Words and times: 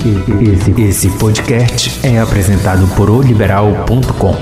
Esse, 0.00 0.80
esse 0.80 1.18
podcast 1.18 2.06
é 2.06 2.18
apresentado 2.18 2.88
por 2.96 3.10
oliberal.com. 3.10 4.34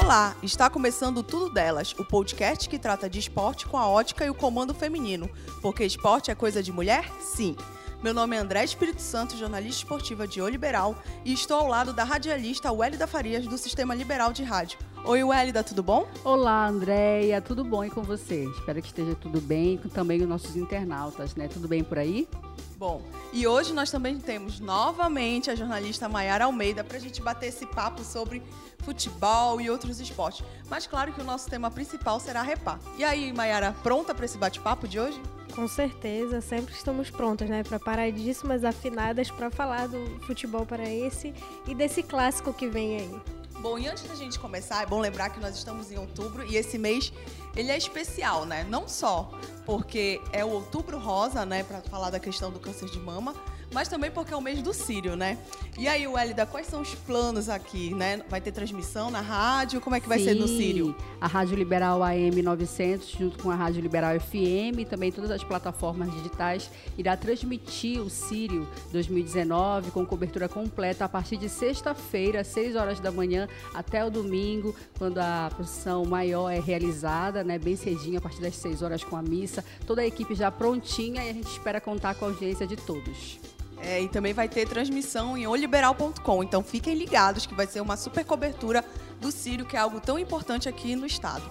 Olá, 0.00 0.36
está 0.44 0.70
começando 0.70 1.24
Tudo 1.24 1.52
Delas, 1.52 1.92
o 1.98 2.04
podcast 2.04 2.68
que 2.68 2.78
trata 2.78 3.10
de 3.10 3.18
esporte 3.18 3.66
com 3.66 3.76
a 3.76 3.88
ótica 3.88 4.24
e 4.24 4.30
o 4.30 4.34
comando 4.34 4.72
feminino. 4.72 5.28
Porque 5.60 5.84
esporte 5.84 6.30
é 6.30 6.36
coisa 6.36 6.62
de 6.62 6.70
mulher? 6.70 7.04
Sim. 7.20 7.56
Meu 8.02 8.12
nome 8.12 8.34
é 8.34 8.40
André 8.40 8.64
Espírito 8.64 9.00
Santo, 9.00 9.36
jornalista 9.36 9.84
esportiva 9.84 10.26
de 10.26 10.42
O 10.42 10.48
Liberal, 10.48 10.96
e 11.24 11.32
estou 11.32 11.60
ao 11.60 11.68
lado 11.68 11.92
da 11.92 12.02
radialista 12.02 12.72
Wélida 12.72 13.06
Farias, 13.06 13.46
do 13.46 13.56
Sistema 13.56 13.94
Liberal 13.94 14.32
de 14.32 14.42
Rádio. 14.42 14.76
Oi, 15.04 15.22
Wélida, 15.22 15.62
tudo 15.62 15.84
bom? 15.84 16.08
Olá, 16.24 16.66
Andréia, 16.66 17.40
tudo 17.40 17.62
bom 17.62 17.84
e 17.84 17.90
com 17.90 18.02
você? 18.02 18.42
Espero 18.58 18.82
que 18.82 18.88
esteja 18.88 19.14
tudo 19.14 19.40
bem, 19.40 19.78
com 19.78 19.88
também 19.88 20.20
os 20.20 20.28
nossos 20.28 20.56
internautas, 20.56 21.36
né? 21.36 21.46
Tudo 21.46 21.68
bem 21.68 21.84
por 21.84 21.96
aí? 21.96 22.28
Bom, 22.76 23.00
e 23.32 23.46
hoje 23.46 23.72
nós 23.72 23.88
também 23.88 24.18
temos 24.18 24.58
novamente 24.58 25.48
a 25.48 25.54
jornalista 25.54 26.08
Maiara 26.08 26.46
Almeida 26.46 26.82
para 26.82 26.96
a 26.96 27.00
gente 27.00 27.22
bater 27.22 27.50
esse 27.50 27.64
papo 27.66 28.02
sobre 28.02 28.42
futebol 28.78 29.60
e 29.60 29.70
outros 29.70 30.00
esportes. 30.00 30.44
Mas 30.68 30.88
claro 30.88 31.12
que 31.12 31.20
o 31.20 31.24
nosso 31.24 31.48
tema 31.48 31.70
principal 31.70 32.18
será 32.18 32.40
a 32.40 32.42
Repá. 32.42 32.80
E 32.98 33.04
aí, 33.04 33.32
Maiara, 33.32 33.76
pronta 33.84 34.12
para 34.12 34.24
esse 34.24 34.36
bate-papo 34.36 34.88
de 34.88 34.98
hoje? 34.98 35.22
Com 35.54 35.68
certeza, 35.68 36.40
sempre 36.40 36.74
estamos 36.74 37.10
prontas, 37.10 37.48
né? 37.48 37.62
Preparadíssimas, 37.62 38.64
afinadas 38.64 39.30
para 39.30 39.50
falar 39.50 39.86
do 39.86 40.18
futebol 40.20 40.64
paraense 40.64 41.34
e 41.68 41.74
desse 41.74 42.02
clássico 42.02 42.54
que 42.54 42.68
vem 42.68 42.96
aí. 42.96 43.20
Bom, 43.60 43.78
e 43.78 43.86
antes 43.86 44.02
da 44.04 44.14
gente 44.14 44.40
começar, 44.40 44.82
é 44.82 44.86
bom 44.86 44.98
lembrar 44.98 45.30
que 45.30 45.38
nós 45.38 45.54
estamos 45.54 45.92
em 45.92 45.98
outubro 45.98 46.44
e 46.44 46.56
esse 46.56 46.78
mês 46.78 47.12
ele 47.54 47.70
é 47.70 47.76
especial, 47.76 48.44
né? 48.44 48.66
Não 48.68 48.88
só 48.88 49.30
porque 49.64 50.20
é 50.32 50.44
o 50.44 50.48
outubro 50.48 50.98
rosa, 50.98 51.44
né, 51.46 51.62
para 51.62 51.80
falar 51.82 52.10
da 52.10 52.18
questão 52.18 52.50
do 52.50 52.58
câncer 52.58 52.88
de 52.88 52.98
mama, 52.98 53.34
mas 53.72 53.88
também 53.88 54.10
porque 54.10 54.32
é 54.32 54.36
o 54.36 54.40
mês 54.40 54.60
do 54.62 54.72
Sírio, 54.72 55.16
né? 55.16 55.38
E 55.78 55.88
aí, 55.88 56.06
Wélida, 56.06 56.44
quais 56.44 56.66
são 56.66 56.82
os 56.82 56.94
planos 56.94 57.48
aqui, 57.48 57.94
né? 57.94 58.20
Vai 58.28 58.40
ter 58.40 58.52
transmissão 58.52 59.10
na 59.10 59.20
rádio? 59.20 59.80
Como 59.80 59.96
é 59.96 60.00
que 60.00 60.08
vai 60.08 60.18
Sim, 60.18 60.24
ser 60.24 60.34
no 60.34 60.46
Sírio? 60.46 60.94
A 61.20 61.26
Rádio 61.26 61.56
Liberal 61.56 62.02
AM 62.02 62.42
900, 62.42 63.08
junto 63.08 63.42
com 63.42 63.50
a 63.50 63.54
Rádio 63.54 63.80
Liberal 63.80 64.18
FM 64.20 64.80
e 64.80 64.84
também 64.84 65.10
todas 65.10 65.30
as 65.30 65.42
plataformas 65.42 66.12
digitais, 66.12 66.70
irá 66.98 67.16
transmitir 67.16 68.00
o 68.00 68.10
Sírio 68.10 68.68
2019 68.92 69.90
com 69.90 70.04
cobertura 70.04 70.48
completa 70.48 71.04
a 71.04 71.08
partir 71.08 71.36
de 71.36 71.48
sexta-feira, 71.48 72.44
6 72.44 72.76
horas 72.76 73.00
da 73.00 73.10
manhã, 73.10 73.48
até 73.72 74.04
o 74.04 74.10
domingo, 74.10 74.74
quando 74.98 75.18
a 75.18 75.50
procissão 75.54 76.04
maior 76.04 76.50
é 76.50 76.60
realizada, 76.60 77.42
né? 77.42 77.58
Bem 77.58 77.76
cedinho, 77.76 78.18
a 78.18 78.20
partir 78.20 78.40
das 78.40 78.56
6 78.56 78.82
horas 78.82 79.02
com 79.02 79.16
a 79.16 79.22
missa. 79.22 79.64
Toda 79.86 80.02
a 80.02 80.06
equipe 80.06 80.34
já 80.34 80.50
prontinha 80.50 81.24
e 81.24 81.30
a 81.30 81.32
gente 81.32 81.48
espera 81.48 81.80
contar 81.80 82.14
com 82.14 82.26
a 82.26 82.28
audiência 82.28 82.66
de 82.66 82.76
todos. 82.76 83.40
É, 83.84 84.00
e 84.00 84.08
também 84.08 84.32
vai 84.32 84.48
ter 84.48 84.66
transmissão 84.68 85.36
em 85.36 85.46
oliberal.com. 85.46 86.42
Então 86.42 86.62
fiquem 86.62 86.94
ligados 86.94 87.46
que 87.46 87.54
vai 87.54 87.66
ser 87.66 87.80
uma 87.80 87.96
super 87.96 88.24
cobertura 88.24 88.84
do 89.20 89.32
Sírio, 89.32 89.66
que 89.66 89.76
é 89.76 89.80
algo 89.80 90.00
tão 90.00 90.18
importante 90.18 90.68
aqui 90.68 90.94
no 90.94 91.04
estado. 91.04 91.42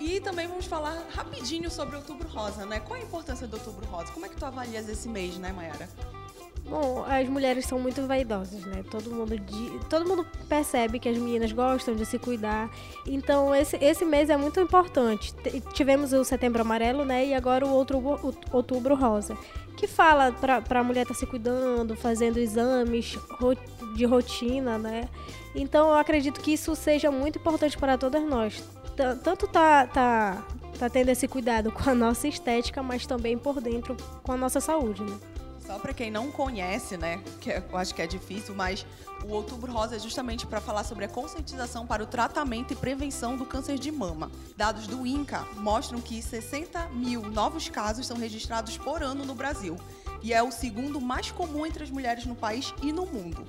E 0.00 0.18
também 0.20 0.48
vamos 0.48 0.66
falar 0.66 0.96
rapidinho 1.14 1.70
sobre 1.70 1.94
Outubro 1.96 2.26
Rosa, 2.28 2.64
né? 2.66 2.80
Qual 2.80 2.98
a 2.98 3.02
importância 3.02 3.46
do 3.46 3.54
Outubro 3.54 3.86
Rosa? 3.86 4.10
Como 4.12 4.24
é 4.26 4.28
que 4.28 4.36
tu 4.36 4.44
avalias 4.46 4.88
esse 4.88 5.08
mês, 5.08 5.36
né, 5.36 5.52
Mayara? 5.52 5.88
Bom, 6.68 7.04
as 7.08 7.28
mulheres 7.28 7.66
são 7.66 7.78
muito 7.78 8.06
vaidosas, 8.06 8.64
né? 8.64 8.82
Todo 8.90 9.10
mundo, 9.10 9.38
di- 9.38 9.80
todo 9.88 10.06
mundo 10.08 10.26
percebe 10.48 10.98
que 10.98 11.08
as 11.08 11.18
meninas 11.18 11.52
gostam 11.52 11.94
de 11.96 12.06
se 12.06 12.18
cuidar. 12.18 12.70
Então, 13.06 13.54
esse, 13.54 13.76
esse 13.76 14.04
mês 14.04 14.30
é 14.30 14.36
muito 14.36 14.60
importante. 14.60 15.34
T- 15.34 15.60
Tivemos 15.72 16.12
o 16.12 16.22
Setembro 16.24 16.62
Amarelo, 16.62 17.04
né? 17.04 17.26
E 17.26 17.34
agora 17.34 17.66
o 17.66 17.70
outubro, 17.70 18.18
o 18.22 18.34
Outubro 18.56 18.94
Rosa. 18.94 19.36
Que 19.80 19.86
fala 19.86 20.30
pra, 20.30 20.60
pra 20.60 20.84
mulher 20.84 21.02
estar 21.02 21.14
se 21.14 21.24
cuidando, 21.24 21.96
fazendo 21.96 22.36
exames 22.36 23.18
de 23.96 24.04
rotina, 24.04 24.76
né? 24.76 25.08
Então, 25.54 25.88
eu 25.88 25.94
acredito 25.94 26.38
que 26.38 26.52
isso 26.52 26.76
seja 26.76 27.10
muito 27.10 27.38
importante 27.38 27.78
para 27.78 27.96
todas 27.96 28.22
nós. 28.22 28.62
Tanto 29.24 29.48
tá, 29.48 29.86
tá, 29.86 30.44
tá 30.78 30.90
tendo 30.90 31.08
esse 31.08 31.26
cuidado 31.26 31.72
com 31.72 31.88
a 31.88 31.94
nossa 31.94 32.28
estética, 32.28 32.82
mas 32.82 33.06
também 33.06 33.38
por 33.38 33.58
dentro 33.58 33.96
com 34.22 34.32
a 34.32 34.36
nossa 34.36 34.60
saúde, 34.60 35.02
né? 35.02 35.18
Só 35.66 35.78
para 35.78 35.94
quem 35.94 36.10
não 36.10 36.30
conhece, 36.30 36.98
né, 36.98 37.18
que 37.40 37.48
eu 37.48 37.78
acho 37.78 37.94
que 37.94 38.02
é 38.02 38.06
difícil, 38.06 38.54
mas 38.54 38.84
o 39.24 39.32
Outubro 39.32 39.72
Rosa 39.72 39.96
é 39.96 39.98
justamente 39.98 40.46
para 40.46 40.60
falar 40.60 40.84
sobre 40.84 41.04
a 41.04 41.08
conscientização 41.08 41.86
para 41.86 42.02
o 42.02 42.06
tratamento 42.06 42.72
e 42.72 42.76
prevenção 42.76 43.36
do 43.36 43.44
câncer 43.44 43.78
de 43.78 43.90
mama. 43.90 44.30
Dados 44.56 44.86
do 44.86 45.06
INCA 45.06 45.46
mostram 45.56 46.00
que 46.00 46.22
60 46.22 46.88
mil 46.88 47.22
novos 47.22 47.68
casos 47.68 48.06
são 48.06 48.16
registrados 48.16 48.76
por 48.78 49.02
ano 49.02 49.24
no 49.24 49.34
Brasil 49.34 49.76
e 50.22 50.32
é 50.32 50.42
o 50.42 50.50
segundo 50.50 51.00
mais 51.00 51.30
comum 51.30 51.66
entre 51.66 51.82
as 51.82 51.90
mulheres 51.90 52.26
no 52.26 52.34
país 52.34 52.74
e 52.82 52.92
no 52.92 53.06
mundo. 53.06 53.46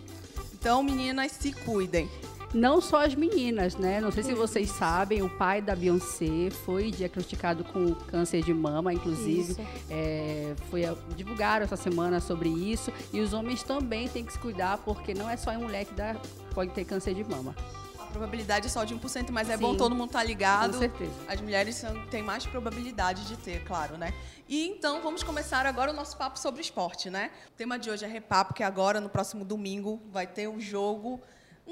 Então, 0.54 0.84
meninas, 0.84 1.32
se 1.32 1.52
cuidem. 1.52 2.10
Não 2.54 2.82
só 2.82 3.06
as 3.06 3.16
meninas, 3.16 3.76
né? 3.76 4.02
Não 4.02 4.12
sei 4.12 4.24
se 4.24 4.34
vocês 4.34 4.70
sabem, 4.72 5.22
o 5.22 5.30
pai 5.30 5.62
da 5.62 5.74
Beyoncé 5.74 6.50
foi 6.66 6.92
diagnosticado 6.92 7.64
com 7.64 7.96
câncer 7.96 8.44
de 8.44 8.54
mama, 8.54 8.94
inclusive. 8.94 9.54
Isso. 9.54 9.62
É, 9.90 10.54
foi 10.70 10.84
a- 10.86 10.96
divulgaram 11.16 11.64
essa 11.64 11.78
semana 11.78 12.20
sobre 12.20 12.50
isso. 12.50 12.92
E 13.14 13.22
os 13.22 13.32
homens 13.32 13.64
também 13.64 14.10
têm 14.10 14.26
que 14.26 14.34
se 14.34 14.40
cuidar, 14.40 14.80
porque 14.80 15.14
não 15.14 15.30
é 15.30 15.38
só 15.38 15.54
em 15.54 15.58
mulher 15.60 15.86
que 15.86 15.94
dá, 15.94 16.18
pode 16.54 16.72
ter 16.72 16.84
câncer 16.84 17.14
de 17.14 17.24
mama. 17.24 17.56
A 17.98 18.06
probabilidade 18.12 18.66
é 18.66 18.70
só 18.70 18.84
de 18.84 18.94
1%, 18.94 19.32
mas 19.32 19.50
é 19.50 19.56
Sim. 19.56 19.62
bom 19.62 19.78
todo 19.78 19.96
mundo 19.96 20.08
estar 20.10 20.24
ligado. 20.26 20.74
Com 20.74 20.80
certeza. 20.80 21.12
As 21.30 21.40
mulheres 21.40 21.82
têm 22.10 22.22
mais 22.22 22.46
probabilidade 22.46 23.24
de 23.28 23.38
ter, 23.38 23.64
claro, 23.64 23.98
né? 23.98 24.14
E 24.50 24.68
então 24.68 25.02
vamos 25.02 25.24
começar 25.24 25.66
agora 25.66 25.92
o 25.92 25.94
nosso 25.96 26.18
papo 26.18 26.38
sobre 26.38 26.60
esporte, 26.60 27.10
né? 27.10 27.32
O 27.48 27.52
tema 27.54 27.80
de 27.80 27.90
hoje 27.90 28.04
é 28.04 28.10
repá, 28.10 28.44
porque 28.44 28.62
agora, 28.62 29.00
no 29.00 29.08
próximo 29.08 29.46
domingo, 29.46 30.02
vai 30.12 30.28
ter 30.28 30.50
um 30.50 30.60
jogo, 30.60 31.22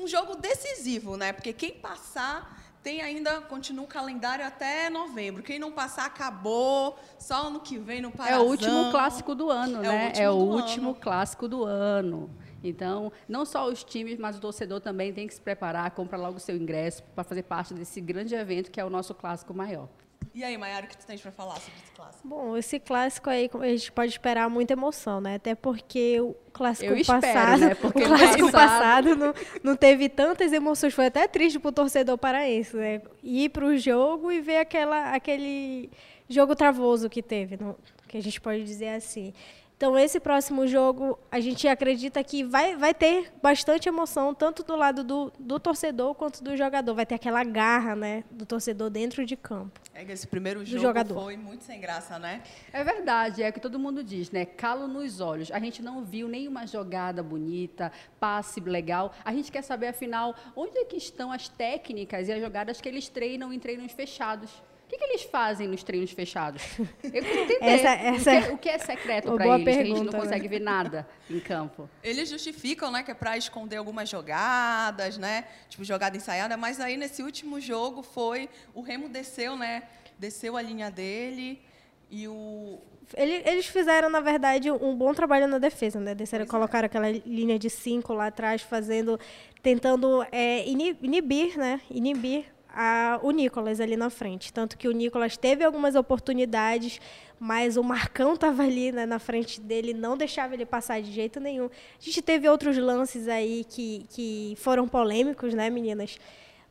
um 0.01 0.07
jogo 0.07 0.35
decisivo, 0.35 1.17
né? 1.17 1.33
Porque 1.33 1.53
quem 1.53 1.71
passar 1.73 2.57
tem 2.81 3.01
ainda, 3.01 3.41
continua 3.41 3.83
o 3.83 3.87
calendário 3.87 4.45
até 4.45 4.89
novembro. 4.89 5.43
Quem 5.43 5.59
não 5.59 5.71
passar, 5.71 6.05
acabou. 6.05 6.97
Só 7.17 7.47
ano 7.47 7.59
que 7.59 7.77
vem 7.77 8.01
no 8.01 8.07
É 8.09 8.11
Parazão. 8.11 8.45
o 8.45 8.49
último 8.49 8.91
clássico 8.91 9.35
do 9.35 9.49
ano, 9.49 9.77
É 9.83 9.89
o 9.89 9.91
né? 9.91 10.05
último 10.07 10.23
é 10.23 10.29
o 10.29 10.33
do 10.37 10.39
último 10.45 10.89
ano. 10.91 10.99
clássico 10.99 11.47
do 11.47 11.63
ano. 11.65 12.29
Então, 12.63 13.11
não 13.27 13.45
só 13.45 13.67
os 13.67 13.83
times, 13.83 14.17
mas 14.17 14.37
o 14.37 14.39
torcedor 14.41 14.79
também 14.81 15.13
tem 15.13 15.27
que 15.27 15.33
se 15.33 15.41
preparar, 15.41 15.91
compra 15.91 16.17
logo 16.17 16.37
o 16.37 16.39
seu 16.39 16.55
ingresso 16.55 17.03
para 17.15 17.23
fazer 17.23 17.43
parte 17.43 17.73
desse 17.73 17.99
grande 18.01 18.33
evento 18.35 18.71
que 18.71 18.79
é 18.79 18.85
o 18.85 18.89
nosso 18.89 19.13
clássico 19.13 19.53
maior. 19.53 19.87
E 20.33 20.43
aí, 20.43 20.57
Mayara, 20.57 20.85
o 20.85 20.89
que 20.89 20.97
tu 20.97 21.05
tens 21.05 21.19
para 21.21 21.31
falar 21.31 21.55
sobre 21.55 21.79
esse 21.83 21.91
clássico? 21.91 22.27
Bom, 22.27 22.55
esse 22.57 22.79
clássico 22.79 23.29
aí 23.29 23.49
a 23.53 23.67
gente 23.67 23.91
pode 23.91 24.11
esperar 24.11 24.49
muita 24.49 24.73
emoção, 24.73 25.19
né? 25.19 25.35
Até 25.35 25.55
porque 25.55 26.21
o 26.21 26.35
clássico 26.53 26.91
Eu 26.91 26.97
espero, 26.97 27.21
passado, 27.21 27.59
né? 27.61 27.75
Porque 27.81 28.03
o 28.03 28.07
clássico 28.07 28.51
passado- 28.51 29.05
passado 29.07 29.15
não, 29.15 29.33
não 29.63 29.75
teve 29.75 30.07
tantas 30.07 30.53
emoções, 30.53 30.93
foi 30.93 31.07
até 31.07 31.27
triste 31.27 31.57
pro 31.59 31.71
torcedor 31.71 32.17
paraense, 32.17 32.75
né? 32.77 33.01
Ir 33.23 33.49
pro 33.49 33.75
jogo 33.77 34.31
e 34.31 34.39
ver 34.39 34.57
aquela, 34.57 35.13
aquele 35.13 35.89
jogo 36.29 36.55
travoso 36.55 37.09
que 37.09 37.23
teve, 37.23 37.57
não- 37.57 37.75
que 38.07 38.17
a 38.17 38.21
gente 38.21 38.39
pode 38.39 38.63
dizer 38.63 38.89
assim. 38.89 39.33
Então, 39.79 39.97
esse 39.97 40.19
próximo 40.19 40.67
jogo, 40.67 41.17
a 41.31 41.39
gente 41.39 41.65
acredita 41.65 42.21
que 42.21 42.43
vai, 42.43 42.75
vai 42.75 42.93
ter 42.93 43.31
bastante 43.41 43.87
emoção, 43.87 44.33
tanto 44.35 44.61
do 44.61 44.75
lado 44.75 45.05
do, 45.05 45.31
do 45.39 45.57
torcedor 45.57 46.13
quanto 46.15 46.43
do 46.43 46.57
jogador. 46.57 46.93
Vai 46.93 47.05
ter 47.05 47.15
aquela 47.15 47.45
garra, 47.45 47.95
né, 47.95 48.25
do 48.29 48.45
torcedor 48.45 48.89
dentro 48.89 49.25
de 49.25 49.37
campo. 49.37 49.79
É 49.93 50.03
que 50.03 50.11
esse 50.11 50.27
primeiro 50.27 50.65
jogo 50.65 50.81
jogador. 50.81 51.23
foi 51.23 51.37
muito 51.37 51.63
sem 51.63 51.79
graça, 51.79 52.19
né? 52.19 52.43
É 52.73 52.83
verdade, 52.83 53.41
é 53.41 53.47
o 53.47 53.53
que 53.53 53.59
todo 53.61 53.79
mundo 53.79 54.03
diz, 54.03 54.31
né? 54.31 54.43
Calo 54.43 54.85
nos 54.85 55.21
olhos. 55.21 55.49
A 55.49 55.59
gente 55.59 55.81
não 55.81 56.03
viu 56.03 56.27
nenhuma 56.27 56.67
jogada 56.67 57.23
bonita, 57.23 57.89
passe 58.19 58.59
legal. 58.59 59.13
A 59.23 59.31
gente 59.31 59.49
quer 59.49 59.61
saber, 59.61 59.87
afinal, 59.87 60.35
onde 60.57 60.77
é 60.77 60.83
que 60.83 60.97
estão 60.97 61.31
as 61.31 61.47
técnicas 61.47 62.27
e 62.27 62.33
as 62.33 62.41
jogadas 62.41 62.81
que 62.81 62.89
eles 62.89 63.07
treinam 63.07 63.53
em 63.53 63.59
treinos 63.59 63.93
fechados. 63.93 64.51
O 64.89 64.91
que, 64.91 64.97
que 64.97 65.03
eles 65.03 65.21
fazem 65.21 65.67
nos 65.67 65.83
treinos 65.83 66.09
fechados? 66.09 66.63
Eu 67.03 67.09
entender. 67.23 67.57
Essa- 67.61 67.89
essa- 67.91 68.31
o, 68.31 68.41
que, 68.41 68.47
é- 68.49 68.53
o 68.53 68.57
que 68.57 68.69
é 68.69 68.77
secreto 68.79 69.31
para 69.35 69.45
eles, 69.59 69.63
que 69.63 69.69
a 69.69 69.73
gente 69.73 69.87
não 69.89 69.93
pergunta, 69.97 70.17
né? 70.17 70.23
consegue 70.23 70.47
ver 70.47 70.59
nada 70.61 71.07
em 71.29 71.39
campo. 71.39 71.87
Eles 72.03 72.27
justificam, 72.27 72.89
né, 72.91 73.03
que 73.03 73.11
é 73.11 73.13
para 73.13 73.37
esconder 73.37 73.77
algumas 73.77 74.09
jogadas, 74.09 75.15
né? 75.19 75.43
Tipo, 75.69 75.83
jogada 75.83 76.17
ensaiada, 76.17 76.57
mas 76.57 76.79
aí 76.79 76.97
nesse 76.97 77.21
último 77.21 77.61
jogo 77.61 78.01
foi. 78.01 78.49
O 78.73 78.81
Remo 78.81 79.07
desceu, 79.07 79.55
né? 79.55 79.83
Desceu 80.17 80.57
a 80.57 80.61
linha 80.61 80.89
dele 80.89 81.61
e 82.09 82.27
o. 82.27 82.79
Ele- 83.15 83.43
Eles 83.45 83.67
fizeram, 83.67 84.09
na 84.09 84.21
verdade, 84.21 84.71
um 84.71 84.95
bom 84.95 85.13
trabalho 85.13 85.47
na 85.47 85.59
defesa, 85.59 85.99
né? 85.99 86.15
Desceram, 86.15 86.45
Pois 86.45 86.49
é. 86.49 86.51
colocaram 86.51 86.85
aquela 86.87 87.11
linha 87.11 87.59
de 87.59 87.69
cinco 87.69 88.11
lá 88.11 88.25
atrás, 88.25 88.63
fazendo, 88.63 89.19
tentando 89.61 90.25
é, 90.31 90.67
ini- 90.67 90.97
inibir, 90.99 91.57
né? 91.59 91.79
Inibir 91.91 92.45
a- 92.73 93.19
o 93.23 93.31
Nicolas 93.31 93.79
ali 93.79 93.95
na 93.97 94.09
frente. 94.09 94.51
Tanto 94.53 94.77
que 94.77 94.87
o 94.87 94.91
Nicolas 94.91 95.35
teve 95.37 95.63
algumas 95.63 95.95
oportunidades, 95.95 96.99
mas 97.39 97.77
o 97.77 97.83
Marcão 97.83 98.33
estava 98.33 98.63
ali 98.63 98.91
né, 98.91 99.05
na 99.05 99.19
frente 99.19 99.59
dele, 99.61 99.93
não 99.93 100.17
deixava 100.17 100.53
ele 100.53 100.65
passar 100.65 101.01
de 101.01 101.11
jeito 101.11 101.39
nenhum. 101.39 101.65
A 101.65 101.69
gente 102.03 102.21
teve 102.21 102.47
outros 102.49 102.77
lances 102.77 103.27
aí 103.27 103.63
que, 103.67 104.05
que 104.09 104.55
foram 104.57 104.87
polêmicos, 104.87 105.53
né, 105.53 105.69
meninas? 105.69 106.19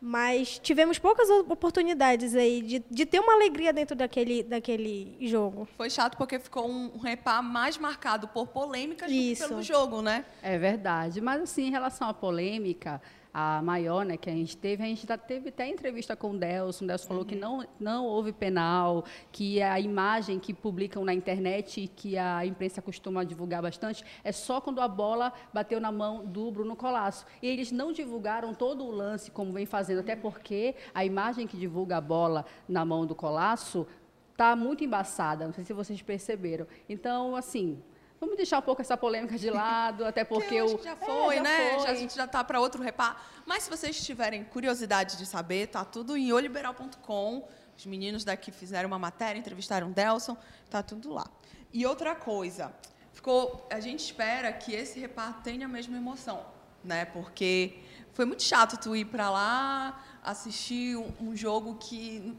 Mas 0.00 0.61
tivemos 0.61 0.97
poucas 0.97 1.29
oportunidades 1.29 2.37
aí 2.37 2.62
de, 2.62 2.85
de 2.89 3.05
ter 3.05 3.19
uma 3.19 3.33
alegria 3.35 3.73
dentro 3.73 3.97
daquele, 3.97 4.44
daquele 4.44 5.17
jogo. 5.27 5.67
Foi 5.77 5.91
chato 5.91 6.17
porque 6.17 6.39
ficou 6.39 6.71
um, 6.71 6.99
repá 6.99 7.43
mais 7.43 7.77
marcado 7.77 8.29
por 8.29 8.47
polêmicas 8.47 9.11
do 9.11 9.17
que 9.17 9.35
pelo 9.37 9.61
jogo, 9.61 10.01
né? 10.01 10.25
É 10.41 10.56
verdade. 10.56 11.21
Mas, 11.21 11.43
assim, 11.43 11.67
em 11.67 11.71
relação 11.73 12.09
à 12.09 12.15
polêmica, 12.15 13.03
a 13.40 13.62
maior, 13.62 14.05
né, 14.05 14.17
que 14.17 14.29
a 14.29 14.32
gente 14.32 14.56
teve, 14.56 14.82
a 14.82 14.87
gente 14.87 15.06
já 15.06 15.17
teve 15.17 15.50
até 15.50 15.69
entrevista 15.69 16.17
com 16.17 16.32
o 16.32 16.37
Delson, 16.37 16.85
o 16.85 16.88
Delson 16.88 17.06
falou 17.06 17.25
que 17.25 17.37
não, 17.37 17.64
não 17.79 18.05
houve 18.05 18.32
penal, 18.32 19.05
que 19.31 19.62
a 19.62 19.79
imagem 19.79 20.40
que 20.40 20.52
publicam 20.52 21.05
na 21.05 21.14
internet 21.14 21.82
e 21.82 21.87
que 21.87 22.19
a 22.19 22.44
imprensa 22.44 22.82
costuma 22.82 23.23
divulgar 23.23 23.62
bastante 23.62 24.05
é 24.25 24.32
só 24.32 24.61
quando 24.61 24.81
a 24.81 24.88
bola 24.88 25.32
bateu 25.55 25.81
na 25.81 25.93
mão 25.93 26.26
do 26.26 26.50
Bruno 26.50 26.75
Colasso. 26.75 27.25
E 27.40 27.46
eles 27.46 27.70
não 27.70 27.93
divulgaram 27.93 28.52
todo 28.52 28.85
o 28.85 28.90
lance 28.90 29.31
como 29.31 29.52
vem 29.52 29.67
fazendo, 29.67 30.00
até 30.00 30.17
porque 30.17 30.75
a 30.93 31.05
imagem 31.05 31.46
que 31.46 31.56
divulga 31.56 31.99
a 31.99 32.00
bola 32.00 32.44
na 32.69 32.84
mão 32.84 33.06
do 33.06 33.14
Colasso 33.14 33.87
está 34.32 34.56
muito 34.56 34.82
embaçada, 34.82 35.46
não 35.46 35.52
sei 35.52 35.64
se 35.64 35.73
vocês 35.73 36.02
perceberam. 36.02 36.67
Então, 36.88 37.37
assim, 37.37 37.81
Vamos 38.20 38.37
deixar 38.37 38.59
um 38.59 38.62
pouco 38.62 38.82
essa 38.82 38.97
polêmica 38.97 39.38
de 39.38 39.49
lado, 39.49 40.05
até 40.05 40.25
porque 40.25 40.61
o. 40.61 40.82
Já 40.82 40.97
foi, 40.97 41.35
é, 41.35 41.37
já 41.37 41.43
né? 41.43 41.70
Foi. 41.70 41.87
Já, 41.87 41.91
a 41.91 41.94
gente 41.94 42.17
já 42.17 42.25
está 42.25 42.43
para 42.43 42.61
outro 42.61 42.82
repar. 42.82 43.25
Mas 43.47 43.65
se 43.65 43.70
vocês 43.70 44.05
tiverem 44.05 44.43
curiosidade 44.44 45.17
de 45.17 45.25
saber, 45.25 45.69
tá 45.69 45.85
tudo 45.85 46.17
em 46.17 46.32
oliberal.com. 46.32 47.49
Os 47.76 47.87
meninos 47.87 48.25
daqui 48.25 48.50
fizeram 48.50 48.88
uma 48.88 48.99
matéria, 48.99 49.38
entrevistaram 49.38 49.88
o 49.88 49.93
Delson, 49.93 50.37
tá 50.69 50.82
tudo 50.82 51.12
lá. 51.12 51.26
E 51.73 51.87
outra 51.87 52.17
coisa, 52.17 52.73
ficou, 53.12 53.65
a 53.70 53.79
gente 53.79 54.00
espera 54.00 54.53
que 54.53 54.73
esse 54.73 54.99
repar 54.99 55.41
tenha 55.44 55.67
a 55.67 55.69
mesma 55.69 55.97
emoção, 55.97 56.44
né? 56.82 57.05
Porque 57.05 57.79
foi 58.15 58.25
muito 58.25 58.43
chato 58.43 58.76
tu 58.81 58.97
ir 58.97 59.05
para 59.05 59.31
lá, 59.31 60.05
assistir 60.25 60.97
um, 60.97 61.12
um, 61.20 61.37
jogo 61.37 61.76
que 61.76 62.37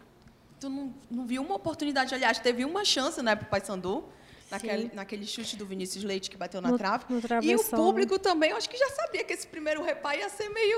tu 0.59 0.67
não, 0.69 0.93
não 1.09 1.25
viu 1.25 1.41
uma 1.41 1.55
oportunidade. 1.55 2.13
Aliás, 2.13 2.37
teve 2.39 2.65
uma 2.65 2.83
chance, 2.83 3.21
né, 3.21 3.33
para 3.33 3.45
o 3.45 3.49
Paysandu 3.49 4.03
naquele, 4.49 4.91
naquele 4.93 5.25
chute 5.25 5.55
do 5.55 5.65
Vinícius 5.65 6.03
Leite 6.03 6.29
que 6.29 6.37
bateu 6.37 6.61
na 6.61 6.69
no, 6.69 6.77
trave. 6.77 7.05
No 7.09 7.21
e 7.43 7.55
o 7.55 7.63
público 7.63 8.17
também, 8.19 8.51
eu 8.51 8.57
acho 8.57 8.69
que 8.69 8.77
já 8.77 8.89
sabia 8.89 9.23
que 9.23 9.33
esse 9.33 9.47
primeiro 9.47 9.83
repá 9.83 10.15
ia 10.15 10.29
ser 10.29 10.49
meio. 10.49 10.77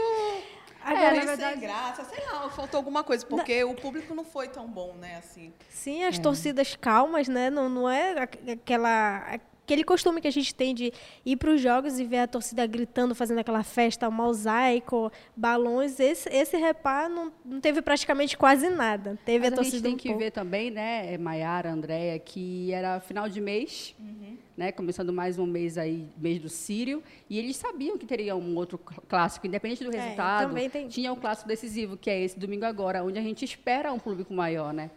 Agora, 0.84 1.16
é, 1.16 1.26
verdade... 1.26 1.54
sem 1.54 1.60
graça, 1.60 2.04
sei 2.06 2.26
lá, 2.26 2.50
faltou 2.50 2.78
alguma 2.80 3.04
coisa, 3.04 3.24
porque 3.26 3.64
o 3.64 3.76
público 3.76 4.16
não 4.16 4.26
foi 4.26 4.48
tão 4.48 4.68
bom, 4.68 4.96
né, 4.96 5.18
assim. 5.18 5.54
Sim, 5.70 6.04
as 6.04 6.18
é. 6.18 6.22
torcidas 6.22 6.76
calmas, 6.76 7.28
né, 7.28 7.52
não, 7.52 7.70
não 7.70 7.90
é 7.90 8.28
aquela 8.52 9.40
aquele 9.72 9.84
costume 9.86 10.20
que 10.20 10.28
a 10.28 10.32
gente 10.32 10.54
tem 10.54 10.76
de 10.76 10.92
ir 11.26 11.38
para 11.38 11.52
os 11.52 11.62
jogos 11.62 11.98
e 11.98 12.04
ver 12.04 12.20
a 12.20 12.28
torcida 12.28 12.66
gritando, 12.68 13.16
fazendo 13.16 13.40
aquela 13.40 13.64
festa, 13.64 14.10
mosaico, 14.12 15.10
balões, 15.36 15.98
esse, 16.00 16.28
esse 16.30 16.58
repá 16.58 17.08
não, 17.08 17.32
não 17.46 17.62
teve 17.62 17.82
praticamente 17.82 18.38
quase 18.38 18.70
nada. 18.70 19.18
Teve 19.26 19.46
Mas 19.46 19.54
a 19.54 19.56
torcida 19.56 19.88
a 19.88 19.92
gente 19.92 20.04
tem 20.04 20.12
um 20.12 20.16
que 20.16 20.24
ver 20.24 20.32
também, 20.32 20.70
né, 20.70 21.18
Maiara, 21.18 21.72
Andréia, 21.72 22.20
que 22.20 22.72
era 22.74 23.00
final 23.00 23.30
de 23.30 23.40
mês, 23.40 23.96
uhum. 23.98 24.38
né, 24.58 24.74
começando 24.74 25.14
mais 25.14 25.40
um 25.40 25.46
mês 25.46 25.78
aí, 25.78 26.06
mês 26.18 26.40
do 26.40 26.50
Sírio, 26.50 27.02
e 27.30 27.40
eles 27.40 27.56
sabiam 27.56 27.98
que 27.98 28.06
teria 28.06 28.36
um 28.36 28.56
outro 28.58 28.78
clássico, 28.78 29.48
independente 29.48 29.86
do 29.86 29.96
é, 29.96 30.00
resultado, 30.00 30.58
é, 30.58 30.70
tinha 30.88 31.14
o 31.14 31.16
um 31.16 31.20
clássico 31.20 31.48
decisivo, 31.48 31.96
que 31.96 32.10
é 32.10 32.22
esse 32.22 32.38
domingo 32.38 32.66
agora, 32.66 33.04
onde 33.04 33.18
a 33.18 33.22
gente 33.22 33.46
espera 33.46 33.94
um 33.94 34.00
público 34.00 34.34
maior, 34.34 34.74
né? 34.74 34.92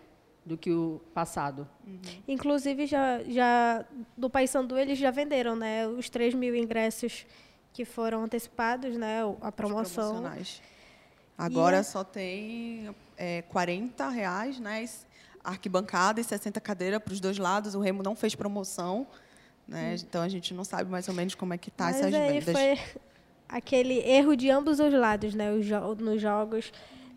Do 0.45 0.57
que 0.57 0.71
o 0.71 1.01
passado. 1.15 1.67
Uhum. 1.87 2.01
Inclusive, 2.29 2.87
já, 2.87 3.23
já 3.25 3.85
do 4.17 4.29
Paysandu, 4.29 4.77
eles 4.77 4.99
já 4.99 5.11
venderam 5.11 5.57
né, 5.57 5.87
os 5.87 6.11
3 6.11 6.35
mil 6.35 6.55
ingressos 6.55 7.27
que 7.73 7.85
foram 7.85 8.25
antecipados, 8.25 8.97
né, 8.97 9.21
a 9.41 9.51
promoção. 9.51 10.23
Agora 11.37 11.81
e 11.81 11.85
só 11.85 12.05
tem 12.05 12.95
é, 13.17 13.43
40 13.43 14.09
reais, 14.09 14.61
né, 14.61 14.85
arquibancada 15.43 16.21
e 16.21 16.25
60 16.25 16.61
cadeiras 16.61 17.03
para 17.03 17.13
os 17.13 17.21
dois 17.21 17.39
lados. 17.39 17.75
O 17.75 17.81
Remo 17.81 18.03
não 18.03 18.15
fez 18.15 18.35
promoção, 18.35 19.07
né, 19.67 19.93
hum. 19.93 20.05
então 20.07 20.23
a 20.23 20.29
gente 20.29 20.53
não 20.55 20.63
sabe 20.63 20.91
mais 20.91 21.09
ou 21.09 21.15
menos 21.15 21.35
como 21.35 21.55
é 21.55 21.59
que 21.59 21.71
tá 21.71 21.85
Mas 21.85 21.97
essas 21.97 22.15
aí 22.15 22.41
vendas. 22.41 22.55
Foi 22.55 22.79
aquele 23.49 23.99
erro 24.01 24.37
de 24.37 24.51
ambos 24.51 24.79
os 24.79 24.93
lados, 24.93 25.35
né, 25.35 25.53
os 25.53 25.65
jo 25.65 25.95
nos 25.97 26.21
jogos 26.21 26.71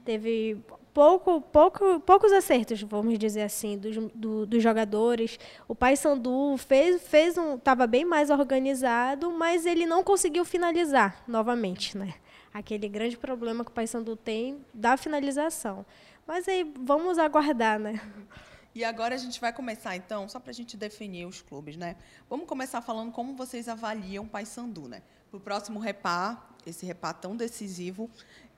teve 0.07 0.57
pouco, 0.97 1.39
pouco, 1.39 1.99
poucos 1.99 2.31
acertos, 2.31 2.81
vamos 2.81 3.19
dizer 3.19 3.43
assim, 3.43 3.77
dos, 3.77 3.95
do, 4.15 4.47
dos 4.47 4.63
jogadores. 4.63 5.37
O 5.67 5.75
Paysandu 5.75 6.57
fez, 6.57 7.03
fez 7.03 7.37
um, 7.37 7.53
estava 7.53 7.85
bem 7.85 8.03
mais 8.03 8.31
organizado, 8.31 9.29
mas 9.29 9.67
ele 9.67 9.85
não 9.85 10.03
conseguiu 10.03 10.43
finalizar 10.43 11.23
novamente, 11.27 11.95
né? 11.95 12.15
Aquele 12.51 12.89
grande 12.89 13.15
problema 13.15 13.63
que 13.63 13.69
o 13.69 13.73
Paysandu 13.75 14.15
tem 14.15 14.65
da 14.73 14.97
finalização. 14.97 15.85
Mas 16.25 16.47
aí 16.47 16.63
vamos 16.79 17.19
aguardar, 17.19 17.77
né? 17.77 18.01
E 18.73 18.83
agora 18.83 19.13
a 19.13 19.19
gente 19.19 19.39
vai 19.39 19.53
começar, 19.53 19.95
então, 19.95 20.27
só 20.27 20.39
para 20.39 20.49
a 20.49 20.53
gente 20.53 20.75
definir 20.75 21.27
os 21.27 21.43
clubes, 21.43 21.77
né? 21.77 21.95
Vamos 22.27 22.47
começar 22.47 22.81
falando 22.81 23.11
como 23.11 23.35
vocês 23.35 23.67
avaliam 23.67 24.23
o 24.23 24.27
Paysandu, 24.27 24.87
né? 24.87 25.03
Para 25.29 25.37
o 25.37 25.39
próximo 25.39 25.79
repar, 25.79 26.55
esse 26.65 26.85
repar 26.85 27.13
tão 27.13 27.35
decisivo, 27.35 28.09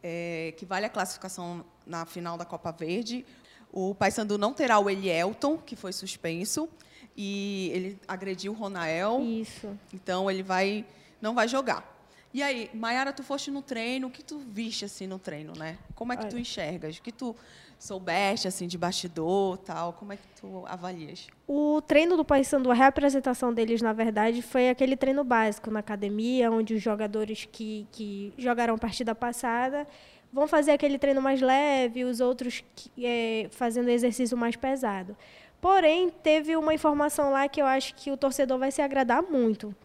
é, 0.03 0.53
que 0.57 0.65
vale 0.65 0.85
a 0.85 0.89
classificação 0.89 1.63
na 1.85 2.05
final 2.05 2.37
da 2.37 2.45
Copa 2.45 2.71
Verde. 2.71 3.25
O 3.71 3.93
Paysandu 3.93 4.37
não 4.37 4.53
terá 4.53 4.79
o 4.79 4.89
Elielton, 4.89 5.57
que 5.57 5.75
foi 5.75 5.93
suspenso, 5.93 6.67
e 7.15 7.71
ele 7.73 7.99
agrediu 8.07 8.51
o 8.51 8.55
Ronael. 8.55 9.21
Isso. 9.21 9.77
Então 9.93 10.29
ele 10.29 10.43
vai 10.43 10.85
não 11.21 11.35
vai 11.35 11.47
jogar. 11.47 11.98
E 12.31 12.43
aí, 12.43 12.69
Mayara, 12.73 13.11
tu 13.11 13.23
foste 13.23 13.49
no 13.49 13.61
treino, 13.61 14.07
o 14.07 14.11
que 14.11 14.23
tu 14.23 14.37
viste 14.37 14.85
assim 14.85 15.07
no 15.07 15.17
treino, 15.17 15.53
né? 15.57 15.79
Como 15.95 16.13
é 16.13 16.17
que 16.17 16.27
tu 16.27 16.37
enxergas? 16.37 16.97
O 16.97 17.01
que 17.01 17.11
tu 17.11 17.35
soubeste 17.79 18.47
assim 18.47 18.67
de 18.67 18.77
bastidor, 18.77 19.57
tal? 19.57 19.93
Como 19.93 20.13
é 20.13 20.17
que 20.17 20.27
tu 20.39 20.63
avalias? 20.67 21.27
O 21.47 21.81
treino 21.81 22.15
do 22.15 22.23
Paysandu, 22.23 22.69
a 22.69 22.75
reapresentação 22.75 23.51
deles, 23.51 23.81
na 23.81 23.93
verdade, 23.93 24.43
foi 24.43 24.69
aquele 24.69 24.95
treino 24.95 25.23
básico 25.23 25.71
na 25.71 25.79
academia, 25.79 26.51
onde 26.51 26.75
os 26.75 26.81
jogadores 26.83 27.47
que, 27.51 27.87
que 27.91 28.31
jogaram 28.37 28.75
a 28.75 28.77
partida 28.77 29.15
passada 29.15 29.87
vão 30.31 30.47
fazer 30.47 30.71
aquele 30.71 30.99
treino 30.99 31.21
mais 31.21 31.41
leve, 31.41 32.03
os 32.03 32.19
outros 32.19 32.63
que, 32.75 32.91
é, 33.03 33.47
fazendo 33.49 33.89
exercício 33.89 34.37
mais 34.37 34.55
pesado. 34.55 35.17
Porém, 35.59 36.09
teve 36.09 36.55
uma 36.55 36.73
informação 36.73 37.31
lá 37.31 37.47
que 37.47 37.61
eu 37.61 37.65
acho 37.65 37.95
que 37.95 38.11
o 38.11 38.17
torcedor 38.17 38.59
vai 38.59 38.71
se 38.71 38.81
agradar 38.81 39.23
muito, 39.23 39.75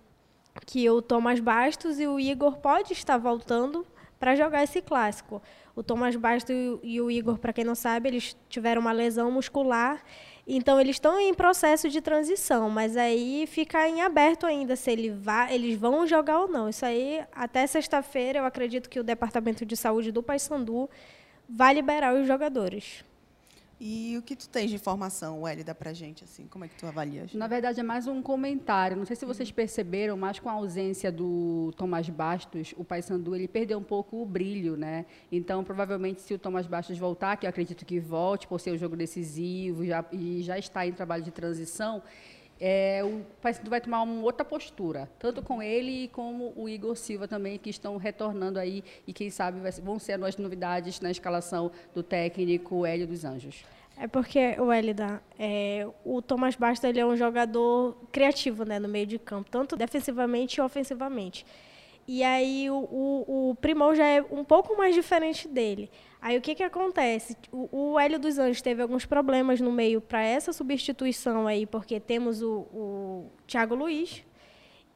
que 0.67 0.89
o 0.89 1.03
Thomas 1.03 1.41
Bastos 1.41 1.99
e 1.99 2.07
o 2.07 2.19
Igor 2.19 2.59
pode 2.59 2.93
estar 2.93 3.17
voltando 3.19 3.87
para 4.19 4.37
jogar 4.37 4.63
esse 4.63 4.81
clássico. 4.81 5.43
O 5.77 5.83
Thomas 5.83 6.15
Bastos 6.17 6.55
e 6.83 7.01
o 7.01 7.11
Igor, 7.11 7.39
para 7.39 7.53
quem 7.53 7.65
não 7.65 7.75
sabe, 7.75 8.09
eles 8.09 8.37
tiveram 8.49 8.81
uma 8.81 8.93
lesão 8.93 9.31
muscular, 9.31 10.03
então 10.47 10.81
eles 10.81 10.97
estão 10.97 11.19
em 11.19 11.35
processo 11.35 11.89
de 11.89 12.01
transição, 12.01 12.71
mas 12.71 12.97
aí 12.97 13.47
fica 13.47 13.89
em 13.89 14.03
aberto 14.03 14.47
ainda 14.47 14.77
se 14.77 14.91
ele 14.91 15.11
vá, 15.11 15.53
eles 15.53 15.77
vão 15.77 16.07
jogar 16.07 16.41
ou 16.41 16.49
não. 16.49 16.69
Isso 16.69 16.87
aí 16.87 17.25
até 17.33 17.67
sexta-feira 17.67 18.39
eu 18.39 18.45
acredito 18.45 18.89
que 18.89 19.01
o 19.01 19.05
Departamento 19.05 19.67
de 19.67 19.77
Saúde 19.77 20.13
do 20.13 20.23
Paysandu 20.23 20.89
vai 21.49 21.75
liberar 21.75 22.15
os 22.15 22.27
jogadores. 22.27 23.05
E 23.81 24.17
o 24.17 24.23
que 24.23 24.37
tu 24.37 24.49
tens 24.49 24.71
de 24.71 24.77
informação, 24.77 25.47
Hélida, 25.47 25.75
para 25.75 25.93
gente, 25.93 26.23
assim, 26.25 26.47
como 26.47 26.65
é 26.65 26.69
que 26.69 26.77
tu 26.77 26.87
avalias? 26.87 27.35
Na 27.35 27.47
verdade, 27.47 27.81
é 27.81 27.83
mais 27.83 28.07
um 28.07 28.23
comentário. 28.23 28.97
Não 28.97 29.05
sei 29.05 29.17
se 29.17 29.25
vocês 29.25 29.51
perceberam, 29.51 30.17
mas 30.17 30.39
com 30.39 30.49
a 30.49 30.53
ausência 30.53 31.11
do 31.11 31.73
Tomás 31.77 32.09
Bastos, 32.09 32.75
o 32.77 32.85
Paysandu, 32.85 33.35
ele 33.35 33.49
perdeu 33.49 33.79
um 33.79 33.83
pouco 33.83 34.23
o 34.23 34.27
brilho, 34.27 34.77
né? 34.77 35.07
Então, 35.31 35.65
provavelmente, 35.65 36.21
se 36.21 36.35
o 36.35 36.39
Tomás 36.39 36.67
Bastos 36.67 36.97
voltar, 36.99 37.37
que 37.37 37.47
eu 37.47 37.51
acredito 37.51 37.85
que 37.85 37.99
volte, 37.99 38.47
por 38.47 38.61
ser 38.61 38.73
um 38.73 38.79
jogo 38.79 38.97
decisivo 38.97 39.85
já, 39.85 40.05
e 40.13 40.43
já 40.43 40.59
está 40.59 40.87
em 40.87 40.93
trabalho 40.93 41.25
de 41.25 41.31
transição, 41.31 42.03
é, 42.67 43.05
o 43.05 43.21
Paysandu 43.43 43.69
vai 43.69 43.79
tomar 43.79 44.01
uma 44.01 44.23
outra 44.23 44.43
postura, 44.43 45.07
tanto 45.19 45.43
com 45.43 45.63
ele 45.63 46.09
como 46.09 46.55
o 46.57 46.67
Igor 46.67 46.97
Silva 46.97 47.29
também, 47.29 47.59
que 47.59 47.69
estão 47.69 47.99
retornando 47.99 48.59
aí 48.59 48.83
e 49.07 49.13
quem 49.13 49.29
sabe 49.29 49.61
vai, 49.61 49.71
vão 49.71 49.99
ser 49.99 50.25
as 50.25 50.39
novidades 50.39 50.99
na 50.99 51.11
escalação 51.11 51.71
do 51.95 52.03
técnico 52.03 52.87
Hélio 52.87 53.07
dos 53.07 53.23
Anjos. 53.23 53.63
É 53.99 54.09
porque 54.09 54.59
o 54.59 54.73
Elida, 54.73 55.23
é, 55.39 55.87
o 56.07 56.23
Thomas 56.23 56.57
Basta 56.57 56.89
ele 56.89 56.99
é 56.99 57.05
um 57.05 57.15
jogador 57.15 57.99
criativo 58.11 58.65
né, 58.65 58.79
no 58.79 58.89
meio 58.89 59.07
de 59.07 59.19
campo, 59.19 59.51
tanto 59.51 59.77
defensivamente 59.77 60.57
e 60.57 60.63
ofensivamente. 60.63 61.45
E 62.09 62.23
aí 62.25 62.71
o, 62.71 62.77
o, 62.77 63.51
o 63.51 63.55
Primão 63.57 63.95
já 63.95 64.07
é 64.07 64.23
um 64.23 64.43
pouco 64.43 64.75
mais 64.75 64.95
diferente 64.95 65.47
dele. 65.47 65.91
Aí 66.25 66.39
o 66.39 66.41
que, 66.41 66.55
que 66.55 66.63
acontece? 66.63 67.37
O, 67.53 67.93
o 67.93 68.01
Hélio 68.01 68.19
dos 68.19 68.39
Anjos 68.39 68.63
teve 68.63 68.81
alguns 68.81 69.05
problemas 69.05 69.61
no 69.61 69.71
meio 69.71 70.01
para 70.01 70.23
essa 70.23 70.55
substituição 70.55 71.47
aí, 71.47 71.67
porque 71.67 72.01
temos 72.01 72.41
o, 72.41 72.61
o 72.73 73.31
Thiago 73.47 73.75
Luiz 73.75 74.25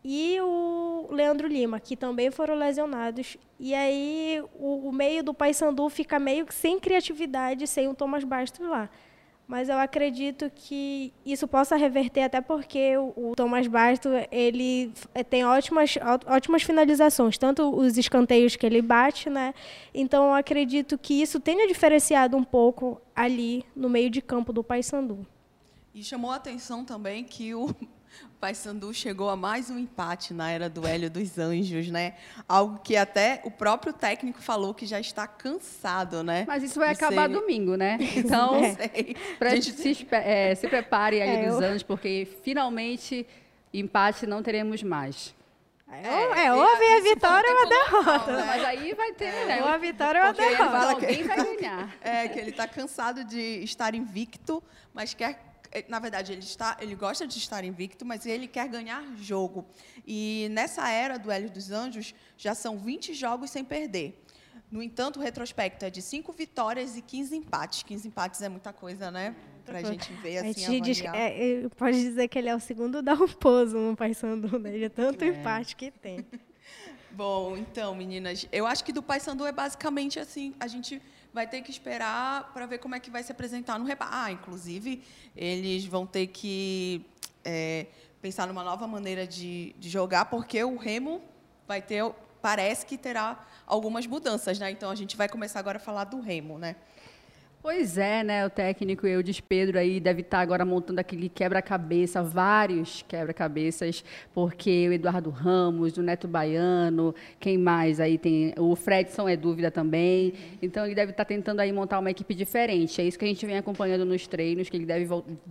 e 0.03 0.41
o 0.41 1.07
Leandro 1.11 1.47
Lima, 1.47 1.79
que 1.79 1.95
também 1.99 2.31
foram 2.31 2.55
lesionados. 2.55 3.37
E 3.61 3.75
aí 3.75 4.43
o, 4.55 4.89
o 4.89 4.91
meio 4.91 5.23
do 5.23 5.35
Paysandu 5.35 5.87
fica 5.91 6.19
meio 6.19 6.47
que 6.47 6.55
sem 6.55 6.81
criatividade, 6.81 7.67
sem 7.67 7.89
o 7.89 7.95
Thomas 7.95 8.25
Bastos 8.25 8.67
lá. 8.67 8.89
Mas 9.49 9.71
eu 9.71 9.79
acredito 9.79 10.51
que 10.55 11.11
isso 11.25 11.49
possa 11.49 11.75
reverter 11.75 12.21
até 12.21 12.39
porque 12.39 12.99
o, 12.99 13.33
Thomas 13.35 13.67
Basto 13.67 14.11
ele 14.31 14.93
tem 15.31 15.43
ótimas, 15.43 15.95
ótimas 16.27 16.63
finalizações, 16.63 17.39
tanto 17.39 17.75
os 17.75 17.97
escanteios 17.97 18.57
que 18.57 18.67
ele 18.67 18.83
bate, 18.83 19.31
né? 19.31 19.55
Então 19.95 20.27
eu 20.27 20.35
acredito 20.35 20.99
que 20.99 21.15
isso 21.23 21.41
tenha 21.41 21.67
diferenciado 21.67 22.37
um 22.37 22.45
pouco 22.45 23.01
ali 23.17 23.65
no 23.75 23.89
meio 23.89 24.11
de 24.11 24.21
campo 24.21 24.53
do 24.53 24.63
Paysandu. 24.63 25.27
E 25.95 26.05
chamou 26.05 26.31
a 26.31 26.37
atenção 26.37 26.85
também 26.85 27.25
que 27.25 27.55
o 27.55 27.75
Paysandu 28.41 28.95
chegou 28.95 29.29
a 29.29 29.37
mais 29.37 29.69
um 29.69 29.79
empate 29.79 30.33
na 30.33 30.51
era 30.51 30.69
do 30.69 30.87
Hélio 30.87 31.11
dos 31.11 31.39
Anjos, 31.39 31.91
né? 31.91 32.15
Algo 32.49 32.79
que 32.79 32.97
até 32.97 33.41
o 33.45 33.51
próprio 33.51 33.93
técnico 33.93 34.41
falou 34.41 34.73
que 34.73 34.87
já 34.87 35.01
está 35.01 35.27
cansado, 35.27 36.23
né? 36.23 36.45
Mas 36.47 36.63
isso 36.63 36.79
vai 36.79 36.93
acabar 36.93 37.29
ser... 37.29 37.35
domingo, 37.35 37.77
né? 37.77 37.99
Então, 38.19 38.57
é. 38.57 39.51
gente... 39.57 39.73
se, 39.73 40.07
é, 40.11 40.55
se 40.55 40.69
prepare 40.69 41.21
aí 41.21 41.29
é, 41.45 41.49
dos 41.49 41.61
eu... 41.61 41.69
Anjos, 41.69 41.83
porque 41.83 42.29
finalmente 42.43 43.27
empate 43.73 44.27
não 44.27 44.43
teremos 44.43 44.83
mais. 44.83 45.35
É, 45.91 46.45
é 46.45 46.53
ou 46.53 46.79
vem 46.79 46.99
a 46.99 47.01
vitória 47.01 47.51
ou 47.51 47.61
a 47.61 47.65
derrota. 47.65 48.33
Né? 48.37 48.45
Mas 48.45 48.65
aí 48.65 48.95
vai 48.95 49.13
ter, 49.13 49.47
né? 49.47 49.63
Ou 49.63 49.69
a 49.69 49.79
vitória 49.79 50.21
ou 50.21 50.29
a 50.29 50.33
derrota. 50.33 50.91
Alguém 50.91 51.23
vai 51.23 51.57
ganhar. 51.57 51.97
É, 52.03 52.29
que 52.29 52.39
ele 52.39 52.51
está 52.51 52.69
cansado 52.69 53.25
de 53.25 53.65
estar 53.65 53.95
invicto, 53.95 54.63
mas 54.93 55.15
quer 55.15 55.31
é, 55.31 55.37
na 55.89 55.99
verdade, 55.99 56.33
ele, 56.33 56.43
está, 56.43 56.77
ele 56.81 56.95
gosta 56.95 57.27
de 57.27 57.39
estar 57.39 57.65
invicto, 57.65 58.05
mas 58.05 58.27
ele 58.27 58.47
quer 58.47 58.69
ganhar 58.69 59.05
jogo. 59.17 59.67
E 60.07 60.49
nessa 60.51 60.89
era 60.91 61.19
do 61.19 61.31
Hélio 61.31 61.51
dos 61.51 61.71
Anjos, 61.71 62.15
já 62.37 62.55
são 62.55 62.79
20 62.79 63.15
jogos 63.15 63.51
sem 63.51 63.65
perder. 63.65 64.23
No 64.71 64.83
entanto, 64.83 65.19
o 65.19 65.23
retrospecto 65.23 65.85
é 65.85 65.91
de 65.91 66.03
5 66.03 66.31
vitórias 66.33 66.97
e 66.97 67.03
15 67.03 67.37
empates. 67.37 67.83
15 67.83 68.09
empates 68.09 68.43
é 68.43 68.49
muita 68.49 68.73
coisa, 68.73 69.11
né? 69.11 69.35
Para 69.65 69.79
a 69.79 69.83
gente 69.83 70.13
ver 70.15 70.39
assim, 70.39 70.65
a 70.65 70.71
gente 70.71 70.85
diz, 70.85 71.03
é, 71.05 71.69
Pode 71.77 72.01
dizer 72.01 72.29
que 72.29 72.39
ele 72.39 72.49
é 72.49 72.57
o 72.57 72.61
segundo 72.61 73.03
Dalpozo 73.03 73.79
no 73.79 73.97
Paysandu, 73.97 74.59
né? 74.59 74.71
De 74.73 74.89
tanto 74.89 75.25
é. 75.25 75.29
empate 75.29 75.77
que 75.77 75.91
tem. 75.91 76.25
Bom, 77.11 77.57
então, 77.57 77.95
meninas, 77.95 78.47
eu 78.53 78.67
acho 78.67 78.85
que 78.85 78.93
do 78.93 79.03
Paysandu 79.03 79.45
é 79.45 79.53
basicamente 79.53 80.21
assim, 80.21 80.55
a 80.61 80.67
gente 80.67 81.03
vai 81.39 81.47
ter 81.47 81.63
que 81.63 81.71
esperar 81.71 82.53
para 82.53 82.67
ver 82.67 82.79
como 82.79 82.97
é 82.97 83.01
que 83.01 83.11
vai 83.11 83.23
se 83.23 83.31
apresentar 83.31 83.79
no 83.79 83.85
reparo. 83.85 84.11
Ah, 84.13 84.33
inclusive, 84.33 85.05
eles 85.37 85.85
vão 85.85 86.05
ter 86.05 86.27
que 86.27 87.07
é, 87.45 87.87
pensar 88.21 88.49
numa 88.49 88.65
nova 88.65 88.89
maneira 88.89 89.25
de, 89.25 89.73
de 89.79 89.89
jogar, 89.89 90.25
porque 90.25 90.65
o 90.65 90.77
Remo 90.77 91.23
vai 91.65 91.81
ter, 91.81 92.05
parece 92.43 92.85
que 92.85 92.99
terá 92.99 93.47
algumas 93.65 94.05
mudanças, 94.05 94.59
né? 94.59 94.69
Então 94.73 94.91
a 94.91 94.97
gente 94.97 95.17
vai 95.17 95.29
começar 95.29 95.61
agora 95.61 95.77
a 95.77 95.81
falar 95.81 96.05
do 96.05 96.21
Remo, 96.21 96.59
né? 96.59 96.75
Pois 97.61 97.99
é, 97.99 98.23
né? 98.23 98.47
O 98.47 98.51
técnico 98.51 99.07
Eudes 99.07 99.41
Pedro 99.41 99.79
aí 99.79 99.99
deve 99.99 100.21
estar 100.21 100.39
agora 100.39 100.65
montando 100.65 101.01
aquele 101.01 101.29
quebra-cabeça, 101.29 102.23
vários 102.23 103.05
quebra-cabeças, 103.09 104.05
porque 104.33 104.89
o 104.89 104.93
Eduardo 104.93 105.29
Ramos, 105.31 105.97
o 105.97 106.03
Neto 106.03 106.29
Baiano, 106.29 107.13
quem 107.41 107.59
mais 107.59 107.99
aí 107.99 108.17
tem? 108.17 108.55
O 108.57 108.77
Fredson 108.77 109.29
é 109.29 109.37
dúvida 109.37 109.73
também. 109.73 110.35
Então 110.63 110.85
ele 110.87 110.95
deve 110.95 111.11
estar 111.11 111.25
tentando 111.25 111.59
aí 111.59 111.73
montar 111.73 111.99
uma 111.99 112.11
equipe 112.11 112.33
diferente. 112.33 113.01
É 113.01 113.05
isso 113.05 113.19
que 113.19 113.25
a 113.25 113.29
gente 113.29 113.45
vem 113.45 113.59
acompanhando 113.59 114.05
nos 114.05 114.27
treinos, 114.29 114.69
que 114.69 114.77
ele 114.77 114.87
deve, 114.87 115.07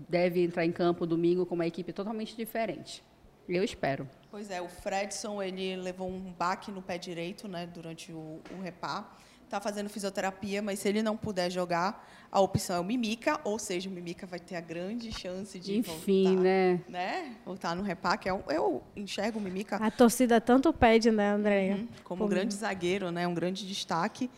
deve 0.08 0.44
entrar 0.44 0.66
em 0.66 0.72
campo 0.72 1.06
domingo 1.06 1.46
com 1.46 1.56
uma 1.56 1.68
equipe 1.68 1.92
totalmente 1.92 2.38
diferente. 2.38 3.04
Eu 3.50 3.64
espero. 3.64 4.10
Pois 4.32 4.50
é, 4.50 4.62
o 4.62 4.70
Fredson 4.70 5.42
ele 5.42 5.76
levou 5.76 6.10
um 6.10 6.34
baque 6.34 6.72
no 6.72 6.82
pé 6.82 6.98
direito, 6.98 7.48
né, 7.48 7.66
durante 7.66 8.12
o, 8.12 8.42
o 8.58 8.62
repar 8.62 9.18
está 9.48 9.60
fazendo 9.62 9.90
fisioterapia, 9.90 10.62
mas 10.62 10.80
se 10.80 10.88
ele 10.88 11.02
não 11.02 11.16
puder 11.16 11.50
jogar, 11.50 12.06
a 12.30 12.40
opção 12.40 12.76
é 12.76 12.80
o 12.80 12.84
Mimica, 12.84 13.40
ou 13.44 13.58
seja, 13.58 13.90
o 13.90 13.92
Mimica 13.92 14.28
vai 14.28 14.40
ter 14.40 14.56
a 14.56 14.62
grande 14.62 15.12
chance 15.12 15.58
de 15.58 15.78
Enfim, 15.78 16.26
voltar, 16.26 16.42
né? 16.42 16.82
né? 16.88 17.36
Voltar 17.46 17.76
no 17.76 17.82
repá, 17.82 18.18
que 18.18 18.30
é 18.30 18.32
eu 18.32 18.84
enxergo 18.96 19.40
o 19.40 19.42
Mimica. 19.42 19.78
A 19.78 19.90
torcida 19.90 20.40
tanto 20.42 20.72
pede, 20.74 21.10
né, 21.10 21.32
Andréia? 21.32 21.76
Uhum, 21.76 21.88
como 22.04 22.26
um 22.26 22.28
grande 22.28 22.54
zagueiro, 22.54 23.10
né? 23.10 23.26
Um 23.26 23.34
grande 23.34 23.66
destaque. 23.66 24.30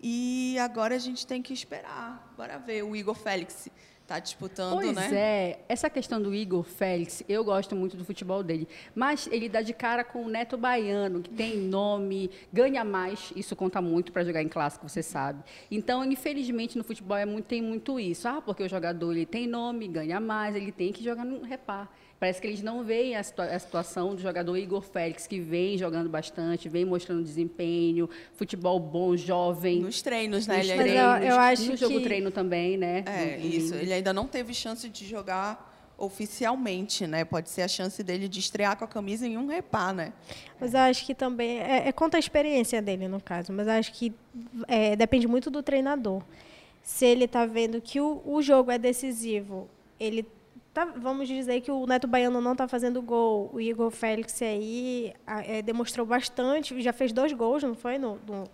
E 0.00 0.58
agora 0.58 0.96
a 0.96 0.98
gente 0.98 1.26
tem 1.26 1.40
que 1.40 1.54
esperar. 1.54 2.34
Bora 2.36 2.58
ver 2.58 2.82
o 2.82 2.94
Igor 2.94 3.14
Félix 3.14 3.68
Está 4.02 4.18
disputando, 4.18 4.74
pois 4.74 4.94
né? 4.94 5.02
Pois 5.02 5.12
é. 5.12 5.60
Essa 5.68 5.88
questão 5.88 6.20
do 6.20 6.34
Igor 6.34 6.64
Félix, 6.64 7.22
eu 7.28 7.42
gosto 7.44 7.74
muito 7.74 7.96
do 7.96 8.04
futebol 8.04 8.42
dele. 8.42 8.68
Mas 8.94 9.26
ele 9.28 9.48
dá 9.48 9.62
de 9.62 9.72
cara 9.72 10.04
com 10.04 10.24
o 10.24 10.28
Neto 10.28 10.58
Baiano, 10.58 11.22
que 11.22 11.30
tem 11.30 11.56
nome, 11.56 12.30
ganha 12.52 12.84
mais. 12.84 13.32
Isso 13.34 13.56
conta 13.56 13.80
muito 13.80 14.12
para 14.12 14.24
jogar 14.24 14.42
em 14.42 14.48
clássico, 14.48 14.88
você 14.88 15.02
sabe. 15.02 15.42
Então, 15.70 16.04
infelizmente, 16.04 16.76
no 16.76 16.84
futebol 16.84 17.16
é 17.16 17.24
muito, 17.24 17.46
tem 17.46 17.62
muito 17.62 17.98
isso. 17.98 18.28
Ah, 18.28 18.42
porque 18.42 18.62
o 18.62 18.68
jogador 18.68 19.12
ele 19.12 19.24
tem 19.24 19.46
nome, 19.46 19.88
ganha 19.88 20.20
mais, 20.20 20.56
ele 20.56 20.72
tem 20.72 20.92
que 20.92 21.02
jogar 21.02 21.24
no 21.24 21.42
repar. 21.42 21.88
Parece 22.22 22.40
que 22.40 22.46
eles 22.46 22.62
não 22.62 22.84
veem 22.84 23.16
a, 23.16 23.22
situa 23.24 23.46
a, 23.46 23.58
situação 23.58 24.14
do 24.14 24.22
jogador 24.22 24.56
Igor 24.56 24.80
Félix, 24.80 25.26
que 25.26 25.40
vem 25.40 25.76
jogando 25.76 26.08
bastante, 26.08 26.68
vem 26.68 26.84
mostrando 26.84 27.20
desempenho, 27.20 28.08
futebol 28.34 28.78
bom, 28.78 29.16
jovem. 29.16 29.80
Nos 29.80 30.02
treinos, 30.02 30.46
né? 30.46 30.58
Nos 30.58 30.68
ele 30.68 30.82
treinos, 30.84 31.20
eu, 31.20 31.30
eu 31.30 31.36
acho 31.40 31.72
no 31.72 31.76
jogo 31.76 31.96
que... 31.96 32.04
treino 32.04 32.30
também, 32.30 32.76
né? 32.76 33.02
É, 33.06 33.38
no, 33.38 33.44
isso. 33.44 33.74
Ele 33.74 33.92
ainda 33.92 34.12
não 34.12 34.28
teve 34.28 34.54
chance 34.54 34.88
de 34.88 35.04
jogar 35.04 35.92
oficialmente, 35.98 37.08
né? 37.08 37.24
Pode 37.24 37.50
ser 37.50 37.62
a 37.62 37.66
chance 37.66 38.00
dele 38.04 38.28
de 38.28 38.38
estrear 38.38 38.76
com 38.76 38.84
a 38.84 38.88
camisa 38.88 39.26
em 39.26 39.36
um 39.36 39.48
repá, 39.48 39.92
né? 39.92 40.12
Mas 40.60 40.74
eu 40.74 40.80
acho 40.80 41.04
que 41.04 41.16
também 41.16 41.58
é, 41.58 41.88
é 41.88 41.90
conta 41.90 42.18
a 42.18 42.20
experiência 42.20 42.80
dele 42.80 43.08
no 43.08 43.20
caso, 43.20 43.52
mas 43.52 43.66
acho 43.66 43.92
que 43.92 44.14
é, 44.68 44.94
depende 44.94 45.26
muito 45.26 45.50
do 45.50 45.60
treinador. 45.60 46.22
Se 46.84 47.04
ele 47.04 47.24
está 47.24 47.44
vendo 47.46 47.80
que 47.80 48.00
o, 48.00 48.22
o 48.24 48.40
jogo 48.40 48.70
é 48.70 48.78
decisivo, 48.78 49.68
ele 49.98 50.24
Tá, 50.72 50.86
vamos 50.86 51.28
dizer 51.28 51.60
que 51.60 51.70
o 51.70 51.86
Neto 51.86 52.06
Baiano 52.06 52.40
não 52.40 52.52
está 52.52 52.66
fazendo 52.66 53.02
gol. 53.02 53.50
O 53.52 53.60
Igor 53.60 53.90
Félix 53.90 54.40
aí 54.40 55.12
é, 55.26 55.60
demonstrou 55.60 56.06
bastante, 56.06 56.80
já 56.80 56.94
fez 56.94 57.12
dois 57.12 57.32
gols, 57.32 57.62
não 57.62 57.74
foi? 57.74 57.98
No, 57.98 58.18
no, 58.26 58.44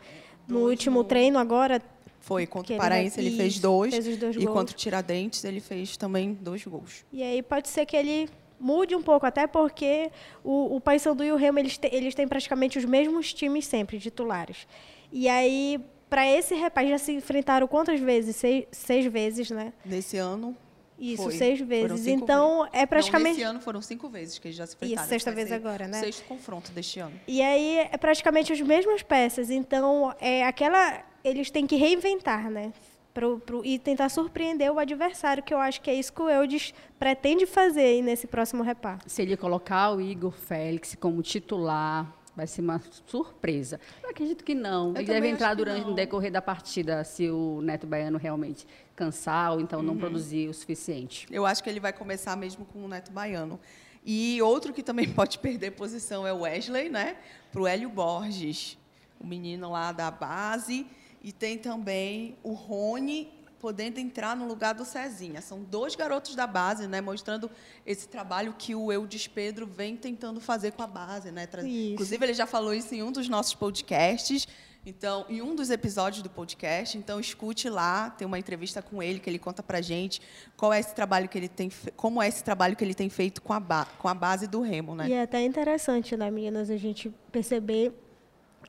no 0.49 0.69
último 0.69 1.05
treino 1.05 1.39
agora. 1.39 1.81
Foi, 2.19 2.45
contra 2.45 2.75
o 2.75 2.77
Paraense 2.77 3.21
ele, 3.21 3.29
ele 3.29 3.37
fez 3.37 3.61
dois. 3.61 3.95
Fez 3.95 4.17
dois 4.17 4.35
e 4.35 4.41
gols. 4.41 4.53
contra 4.53 4.75
o 4.75 4.77
Tiradentes 4.77 5.45
ele 5.45 5.61
fez 5.61 5.97
também 5.97 6.35
dois 6.35 6.65
gols. 6.65 7.05
E 7.13 7.23
aí 7.23 7.41
pode 7.41 7.69
ser 7.69 7.87
que 7.87 7.97
ele 7.97 8.29
mude 8.59 8.97
um 8.97 9.03
pouco, 9.03 9.25
até 9.25 9.47
porque 9.47 10.11
o, 10.43 10.75
o 10.75 10.81
Paysandu 10.81 11.23
e 11.23 11.31
o 11.31 11.37
Remo 11.37 11.61
eles, 11.61 11.79
te, 11.79 11.89
eles 11.93 12.17
têm 12.17 12.27
praticamente 12.27 12.79
os 12.79 12.85
mesmos 12.85 13.33
times 13.33 13.65
sempre, 13.65 14.01
titulares. 14.01 14.67
E 15.13 15.29
aí, 15.29 15.81
para 16.11 16.27
esse 16.27 16.55
rapaz, 16.57 16.89
já 16.89 16.99
se 16.99 17.13
enfrentaram 17.13 17.69
quantas 17.69 18.01
vezes? 18.01 18.35
Seis, 18.35 18.67
seis 18.73 19.07
vezes, 19.07 19.51
né? 19.51 19.73
Nesse 19.85 20.17
ano, 20.17 20.57
isso, 20.99 21.23
Foi. 21.23 21.33
seis 21.33 21.61
vezes. 21.61 22.07
Então, 22.07 22.63
vezes. 22.63 22.71
é 22.75 22.87
praticamente. 22.87 23.37
Não, 23.37 23.37
esse 23.37 23.51
ano 23.51 23.61
foram 23.61 23.81
cinco 23.81 24.09
vezes 24.09 24.39
que 24.39 24.49
eles 24.49 24.57
já 24.57 24.67
se 24.67 24.75
enfrentaram. 24.75 25.03
Isso, 25.03 25.09
sexta 25.09 25.33
vez 25.33 25.53
agora, 25.53 25.87
né? 25.87 26.01
Sexto 26.01 26.25
confronto 26.25 26.73
deste 26.73 26.99
ano. 26.99 27.19
E 27.27 27.41
aí 27.41 27.79
é 27.79 27.97
praticamente 27.97 28.53
as 28.53 28.61
mesmas 28.61 29.03
peças. 29.03 29.51
Então, 29.51 30.15
é 30.21 30.45
aquela. 30.45 31.05
Eles 31.23 31.51
têm 31.51 31.67
que 31.67 31.77
reinventar, 31.77 32.51
né? 32.51 32.73
Pro, 33.15 33.41
pro, 33.41 33.65
e 33.65 33.79
tentar 33.79 34.09
surpreender 34.11 34.71
o 34.73 34.79
adversário, 34.79 35.43
que 35.43 35.53
eu 35.53 35.59
acho 35.59 35.81
que 35.81 35.91
é 35.91 35.95
isso 35.95 36.13
que 36.13 36.23
o 36.23 36.31
Eudes 36.31 36.73
pretende 36.99 37.47
fazer 37.47 38.01
nesse 38.03 38.29
próximo 38.29 38.63
repar. 38.63 38.99
Se 39.07 39.23
ele 39.23 39.37
colocar 39.37 39.91
o 39.93 40.01
Igor 40.01 40.31
Félix 40.31 40.95
como 40.95 41.21
titular, 41.21 42.07
Vai 42.39 42.47
ser 42.47 42.61
uma 42.61 42.81
surpresa. 43.05 43.81
Eu 44.01 44.11
acredito 44.11 44.45
que 44.45 44.55
não. 44.55 44.91
Eu 44.91 44.99
Ele 44.99 45.07
deve 45.07 45.27
entrar 45.27 45.55
durante 45.55 45.85
no 45.85 45.93
decorrer 45.93 46.31
da 46.31 46.41
partida, 46.41 47.03
se 47.03 47.29
o 47.29 47.61
Neto 47.61 47.85
Baiano 47.85 48.17
realmente 48.17 48.65
cansar 48.95 49.55
ou 49.55 49.61
então 49.61 49.81
uhum. 49.81 49.87
não 49.87 49.97
produzir 49.97 50.49
o 50.49 50.55
suficiente. 50.55 51.27
Eu 51.33 51.45
acho 51.45 51.65
que 51.65 51.69
ele 51.69 51.81
vai 51.81 51.93
começar 51.93 52.37
mesmo 52.37 52.65
com 52.67 52.85
o 52.85 52.87
Neto 52.87 53.11
Baiano. 53.11 53.59
E 54.07 54.41
outro 54.41 54.73
que 54.73 54.85
também 54.85 55.09
pode 55.13 55.37
perder 55.41 55.73
posição 55.73 56.25
é 56.25 56.33
o 56.33 56.43
Wesley, 56.43 56.89
né? 56.89 57.17
Para 57.51 57.61
o 57.61 57.67
Hélio 57.67 57.89
Borges, 57.89 58.79
o 59.19 59.27
menino 59.27 59.73
lá 59.73 59.91
da 59.91 60.09
base. 60.09 60.87
E 61.21 61.33
tem 61.33 61.59
também 61.59 62.37
o 62.45 62.53
Rony 62.53 63.33
podendo 63.61 63.99
entrar 63.99 64.37
no 64.37 64.47
lugar 64.47 64.75
do 64.75 64.85
Cezinha. 64.85 65.41
São 65.41 65.63
dois 65.63 65.95
garotos 65.95 66.35
da 66.35 66.47
base, 66.47 66.87
né, 66.87 67.01
mostrando 67.01 67.51
esse 67.85 68.09
trabalho 68.09 68.55
que 68.57 68.75
o 68.75 68.93
Eudes 68.93 69.27
Pedro 69.27 69.67
vem 69.67 69.97
tentando 69.97 70.41
fazer 70.41 70.73
com 70.73 70.83
a 70.83 70.87
base, 70.87 71.31
né? 71.31 71.49
Inclusive 71.93 72.25
ele 72.25 72.35
já 72.35 72.47
falou 72.47 72.73
isso 72.73 72.95
em 72.95 73.03
um 73.03 73.13
dos 73.13 73.29
nossos 73.29 73.55
podcasts. 73.55 74.47
Então, 74.87 75.27
em 75.29 75.43
um 75.43 75.55
dos 75.55 75.69
episódios 75.69 76.23
do 76.23 76.31
podcast, 76.31 76.97
então 76.97 77.21
escute 77.21 77.69
lá, 77.69 78.09
tem 78.11 78.27
uma 78.27 78.39
entrevista 78.39 78.81
com 78.81 79.03
ele 79.03 79.19
que 79.19 79.29
ele 79.29 79.39
conta 79.39 79.63
pra 79.63 79.83
gente 79.83 80.23
qual 80.57 80.73
é 80.73 80.81
esse 80.81 80.95
trabalho 80.95 81.29
que 81.29 81.37
ele 81.37 81.49
tem, 81.49 81.71
como 81.95 82.23
é 82.23 82.29
esse 82.29 82.43
trabalho 82.43 82.75
que 82.75 82.83
ele 82.83 82.95
tem 82.95 83.11
feito 83.11 83.43
com 83.43 83.53
a, 83.53 83.61
com 83.99 84.09
a 84.09 84.15
base 84.15 84.47
do 84.47 84.63
Remo, 84.63 84.95
né? 84.95 85.09
E 85.09 85.13
é 85.13 85.23
até 85.23 85.45
interessante, 85.45 86.17
né, 86.17 86.31
meninas, 86.31 86.71
a 86.71 86.77
gente 86.77 87.13
perceber 87.31 87.93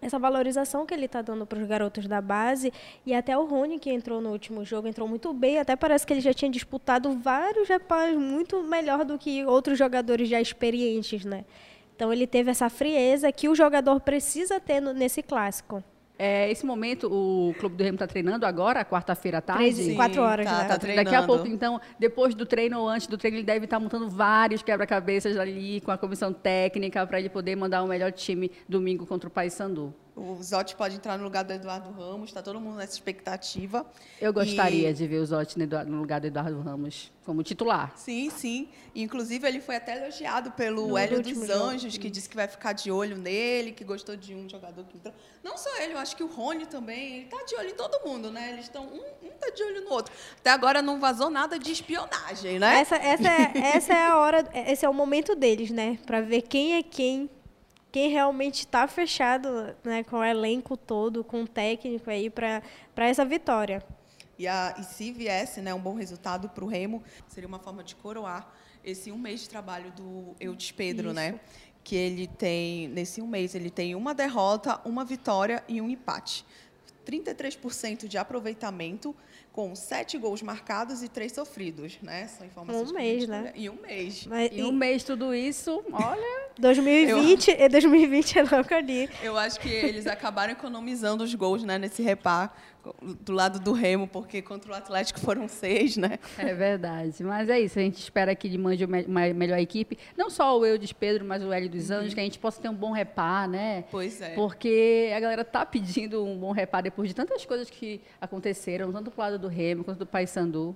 essa 0.02 0.18
valorização 0.18 0.86
que 0.86 0.94
ele 0.94 1.06
está 1.06 1.22
dando 1.22 1.46
para 1.46 1.60
os 1.60 1.68
garotos 1.68 2.08
da 2.08 2.22
base. 2.22 2.72
E 3.06 3.14
até 3.14 3.38
o 3.38 3.46
Rony 3.46 3.80
que 3.80 3.90
entrou 3.92 4.22
no 4.22 4.32
último 4.32 4.64
jogo 4.66 4.88
entrou 4.88 5.08
muito 5.08 5.34
bem. 5.34 5.60
Até 5.60 5.76
parece 5.76 6.06
que 6.06 6.14
ele 6.14 6.22
já 6.22 6.34
tinha 6.34 6.50
disputado 6.50 7.12
vários 7.20 7.68
rapazes 7.68 8.18
muito 8.18 8.64
melhor 8.64 9.06
do 9.06 9.18
que 9.18 9.46
outros 9.46 9.78
jogadores 9.78 10.30
já 10.30 10.40
experientes 10.40 11.26
né? 11.26 11.46
Então 11.96 12.14
ele 12.14 12.26
teve 12.26 12.50
essa 12.50 12.70
frieza 12.70 13.32
que 13.32 13.50
o 13.50 13.56
jogador 13.56 14.00
precisa 14.00 14.60
ter 14.60 14.80
no, 14.80 14.94
nesse 14.94 15.22
clássico 15.22 15.84
É, 16.22 16.52
esse 16.52 16.66
momento, 16.66 17.08
o 17.08 17.56
Clube 17.58 17.78
do 17.78 17.84
Remo 17.84 17.96
está 17.96 18.06
treinando 18.06 18.46
agora, 18.46 18.84
quarta-feira 18.84 19.38
à 19.38 19.42
tarde? 19.42 19.74
Três 19.74 19.88
e 19.88 19.96
quatro 19.96 20.22
horas, 20.22 20.46
tá, 20.46 20.52
né? 20.52 20.68
tá 20.68 20.74
Daqui 20.76 20.92
a 20.92 21.04
treinando. 21.06 21.28
pouco, 21.28 21.48
então, 21.48 21.80
depois 21.98 22.36
do 22.36 22.46
treino 22.46 22.78
ou 22.78 22.90
antes 22.90 23.08
do 23.08 23.18
treino, 23.18 23.38
ele 23.38 23.46
deve 23.46 23.64
estar 23.64 23.80
montando 23.80 24.10
vários 24.10 24.62
quebra-cabeças 24.62 25.38
ali 25.38 25.80
com 25.80 25.92
a 25.92 25.98
comissão 25.98 26.34
técnica 26.34 27.08
para 27.08 27.22
ele 27.22 27.30
poder 27.30 27.56
mandar 27.56 27.82
o 27.84 27.88
melhor 27.88 28.12
time 28.12 28.52
domingo 28.68 29.06
contra 29.06 29.30
o 29.30 29.32
Paysandu. 29.32 29.94
O 30.20 30.44
Zotti 30.44 30.76
pode 30.76 30.96
entrar 30.96 31.18
no 31.18 31.24
lugar 31.24 31.44
do 31.46 31.54
Eduardo 31.54 31.90
Ramos, 31.92 32.30
está 32.30 32.42
todo 32.42 32.60
mundo 32.60 32.76
nessa 32.76 32.92
expectativa. 32.94 33.86
Eu 34.20 34.34
gostaria 34.34 34.90
E- 34.90 34.94
de 34.94 35.08
ver 35.08 35.20
o 35.20 35.26
Zotti 35.26 35.58
no 35.58 35.98
lugar 35.98 36.20
do 36.20 36.28
Eduardo 36.28 36.60
Ramos 36.60 37.10
como 37.26 37.42
titular. 37.42 37.94
Sim, 37.96 38.30
sim. 38.30 38.68
Inclusive, 38.94 39.48
ele 39.48 39.62
foi 39.62 39.78
até 39.78 39.96
elogiado 39.98 40.52
pelo 40.52 40.88
No 40.90 40.98
Hélio 40.98 41.22
dos 41.22 41.32
jogo. 41.48 41.54
Anjos, 41.54 41.98
que 41.98 42.10
disse 42.10 42.28
que 42.28 42.36
vai 42.36 42.48
ficar 42.50 42.74
de 42.74 42.92
olho 42.92 43.16
nele, 43.18 43.72
que 43.72 43.84
gostou 43.86 44.18
de 44.18 44.36
um 44.36 44.50
jogador 44.50 44.84
que 44.86 44.98
entrou. 44.98 45.14
Não 45.42 45.58
só 45.58 45.70
ele, 45.82 45.94
eu 45.94 45.98
acho 46.00 46.18
que 46.18 46.24
o 46.24 46.28
Rony 46.28 46.66
também. 46.66 47.18
Ele 47.20 47.26
tá 47.28 47.42
de 47.46 47.56
olho 47.56 47.70
em 47.70 47.76
todo 47.76 48.06
mundo, 48.06 48.30
né? 48.30 48.52
Eles 48.52 48.66
estão. 48.66 48.84
Um, 48.88 48.98
um 49.28 49.30
tá 49.40 49.50
de 49.52 49.64
olho 49.64 49.86
no 49.86 49.92
outro. 49.92 50.14
Até 50.40 50.50
agora 50.50 50.82
não 50.82 51.00
vazou 51.00 51.30
nada 51.30 51.58
de 51.58 51.72
espionagem, 51.72 52.60
né? 52.60 52.80
Essa, 52.82 52.96
essa, 52.98 53.28
é, 53.30 53.52
essa 53.76 53.94
é 53.94 54.08
a 54.08 54.18
hora, 54.18 54.50
esse 54.68 54.86
é 54.86 54.90
o 54.90 54.94
momento 54.94 55.34
deles, 55.34 55.72
né? 55.72 55.98
Pra 56.06 56.20
ver 56.20 56.42
quem 56.42 56.76
é 56.76 56.84
quem, 56.84 57.30
quem 57.92 58.10
realmente 58.10 58.68
tá 58.68 58.88
fechado, 58.88 59.76
né? 59.84 60.04
Com 60.04 60.18
o 60.18 60.24
elenco 60.24 60.78
todo, 60.78 61.24
com 61.24 61.44
o 61.44 61.48
técnico 61.48 62.10
aí 62.10 62.30
pra 62.30 62.62
essa 62.98 63.26
vitória. 63.26 63.84
E, 64.38 64.48
a, 64.48 64.74
e 64.80 64.84
se 64.84 65.12
viesse 65.12 65.60
né, 65.62 65.74
um 65.74 65.82
bom 65.82 65.96
resultado 65.96 66.48
para 66.48 66.64
o 66.64 66.68
Remo, 66.68 67.04
seria 67.28 67.48
uma 67.48 67.60
forma 67.60 67.84
de 67.84 67.96
coroar 67.96 68.50
esse 68.84 69.12
um 69.12 69.18
mês 69.18 69.42
de 69.42 69.50
trabalho 69.50 69.92
do 69.92 70.34
Eudes 70.40 70.72
Pedro, 70.72 71.14
né? 71.14 71.40
Que 71.84 71.96
ele 71.96 72.28
tem, 72.28 72.88
nesse 72.88 73.22
um 73.22 73.28
mês, 73.28 73.54
ele 73.54 73.70
tem 73.70 73.96
uma 73.96 74.14
derrota, 74.14 74.80
uma 74.86 75.04
vitória 75.04 75.62
e 75.68 75.82
um 75.82 75.90
empate. 75.90 76.46
33% 77.06 78.08
de 78.08 78.18
aproveitamento, 78.18 79.16
com 79.52 79.76
sete 79.76 80.18
gols 80.18 80.42
marcados 80.42 81.04
e 81.04 81.10
três 81.10 81.32
sofridos, 81.32 81.98
né? 82.02 82.28
São 82.28 82.46
informações 82.46 82.92
Um 82.92 82.94
mês, 82.94 83.28
né? 83.28 83.52
Em 83.56 83.70
um 83.70 83.78
mês. 83.82 84.26
Mas, 84.26 84.50
E 84.54 84.64
um 84.64 84.72
mês 84.72 85.04
tudo 85.04 85.34
isso, 85.34 85.84
olha, 85.92 86.50
2020, 86.58 87.52
e 87.52 87.70
2020 87.70 88.40
é 88.40 88.44
logo 88.44 88.74
ali. 88.74 89.10
Eu 89.22 89.38
acho 89.38 89.60
que 89.60 89.70
eles 89.70 90.08
acabaram 90.08 90.54
economizando 90.54 91.24
os 91.24 91.34
gols 91.34 91.64
né, 91.64 91.78
nesse 91.78 92.02
repar 92.02 92.56
do 93.22 93.34
lado 93.34 93.60
do 93.60 93.74
Remo, 93.74 94.08
porque 94.08 94.42
contra 94.42 94.72
o 94.72 94.76
Atlético 94.76 95.20
foram 95.20 95.48
seis, 95.48 95.98
né? 95.98 96.18
é 96.38 96.54
verdade. 96.54 97.24
Mas 97.24 97.50
é 97.50 97.60
isso, 97.60 97.78
a 97.78 97.82
gente 97.82 98.00
espera 98.00 98.34
que 98.34 98.48
ele 98.48 98.58
mande 98.58 98.86
uma 98.86 99.34
melhor 99.34 99.60
equipe. 99.60 99.98
Não 100.18 100.30
só 100.30 100.58
o 100.58 100.66
Eudes 100.66 100.94
Pedro, 100.94 101.26
mas 101.26 101.44
o 101.44 101.52
Hélio 101.52 101.70
dos 101.70 101.92
Anjos, 101.92 102.14
que 102.14 102.20
a 102.20 102.24
gente 102.24 102.40
possa 102.40 102.62
ter 102.62 102.70
um 102.70 102.74
bom 102.74 102.92
repar, 102.92 103.48
né? 103.48 103.84
Pois 103.92 104.22
é. 104.22 104.30
Porque 104.34 105.12
a 105.16 105.20
galera 105.20 105.44
tá 105.44 105.66
pedindo 105.66 106.24
um 106.24 106.38
bom 106.38 106.52
repar 106.52 106.82
depois 106.82 107.10
de 107.10 107.16
tantas 107.16 107.46
coisas 107.46 107.70
que 107.70 108.02
aconteceram, 108.20 108.92
tanto 108.92 109.12
pro 109.12 109.22
lado 109.22 109.38
do 109.40 109.48
Remo 109.48 109.84
quanto 109.84 110.00
do 110.00 110.06
Paysandu. 110.06 110.76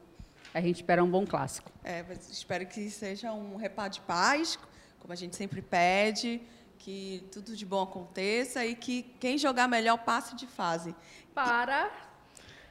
A 0.53 0.61
gente 0.61 0.77
espera 0.77 1.03
um 1.03 1.09
bom 1.09 1.25
clássico. 1.25 1.71
É, 1.83 2.03
mas 2.07 2.29
espero 2.29 2.65
que 2.65 2.89
seja 2.89 3.31
um 3.33 3.55
repar 3.55 3.89
de 3.89 4.01
paz, 4.01 4.57
como 4.99 5.11
a 5.11 5.15
gente 5.15 5.35
sempre 5.35 5.61
pede, 5.61 6.41
que 6.77 7.23
tudo 7.31 7.55
de 7.55 7.65
bom 7.65 7.81
aconteça 7.81 8.65
e 8.65 8.75
que 8.75 9.03
quem 9.19 9.37
jogar 9.37 9.67
melhor 9.67 9.97
passe 9.99 10.35
de 10.35 10.45
fase. 10.45 10.93
Para 11.33 11.89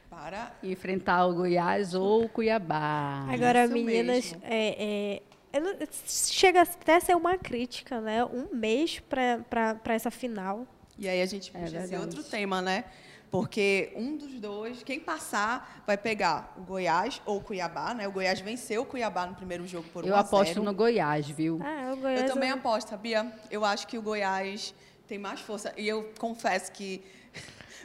Para. 0.08 0.52
enfrentar 0.62 1.26
o 1.26 1.34
Goiás 1.34 1.94
ou 1.94 2.24
o 2.24 2.28
Cuiabá. 2.28 3.26
Agora, 3.32 3.64
isso 3.64 3.72
meninas, 3.74 4.34
é, 4.42 5.20
é, 5.54 5.62
chega 6.06 6.62
até 6.62 6.96
a 6.96 7.00
ser 7.00 7.16
uma 7.16 7.36
crítica, 7.38 8.00
né? 8.00 8.24
Um 8.24 8.54
mês 8.54 9.00
pra 9.00 9.78
essa 9.86 10.10
final. 10.10 10.66
E 10.98 11.08
aí 11.08 11.20
a 11.22 11.26
gente 11.26 11.50
É 11.54 11.60
puxa 11.60 11.64
esse 11.78 11.88
verdade. 11.88 11.96
outro 12.16 12.22
tema, 12.22 12.60
né? 12.62 12.84
Porque 13.32 13.90
um 13.96 14.14
dos 14.14 14.34
dois, 14.38 14.82
quem 14.82 15.00
passar, 15.00 15.82
vai 15.86 15.96
pegar 15.96 16.52
o 16.58 16.60
Goiás 16.60 17.18
ou 17.24 17.38
o 17.38 17.40
Cuiabá, 17.40 17.94
né? 17.94 18.06
O 18.06 18.12
Goiás 18.12 18.40
venceu 18.40 18.82
o 18.82 18.84
Cuiabá 18.84 19.26
no 19.26 19.34
primeiro 19.34 19.66
jogo 19.66 19.88
por 19.88 20.04
1 20.04 20.08
Eu 20.08 20.16
aposto 20.16 20.52
0. 20.52 20.62
no 20.62 20.74
Goiás, 20.74 21.26
viu? 21.30 21.58
Ah, 21.62 21.94
o 21.94 21.96
Goiás. 21.96 22.20
Eu 22.20 22.26
também 22.34 22.50
aposto, 22.50 22.90
sabia? 22.90 23.32
Eu 23.50 23.64
acho 23.64 23.86
que 23.86 23.96
o 23.96 24.02
Goiás 24.02 24.74
tem 25.08 25.18
mais 25.18 25.40
força. 25.40 25.72
E 25.78 25.88
eu 25.88 26.12
confesso 26.18 26.70
que 26.72 27.02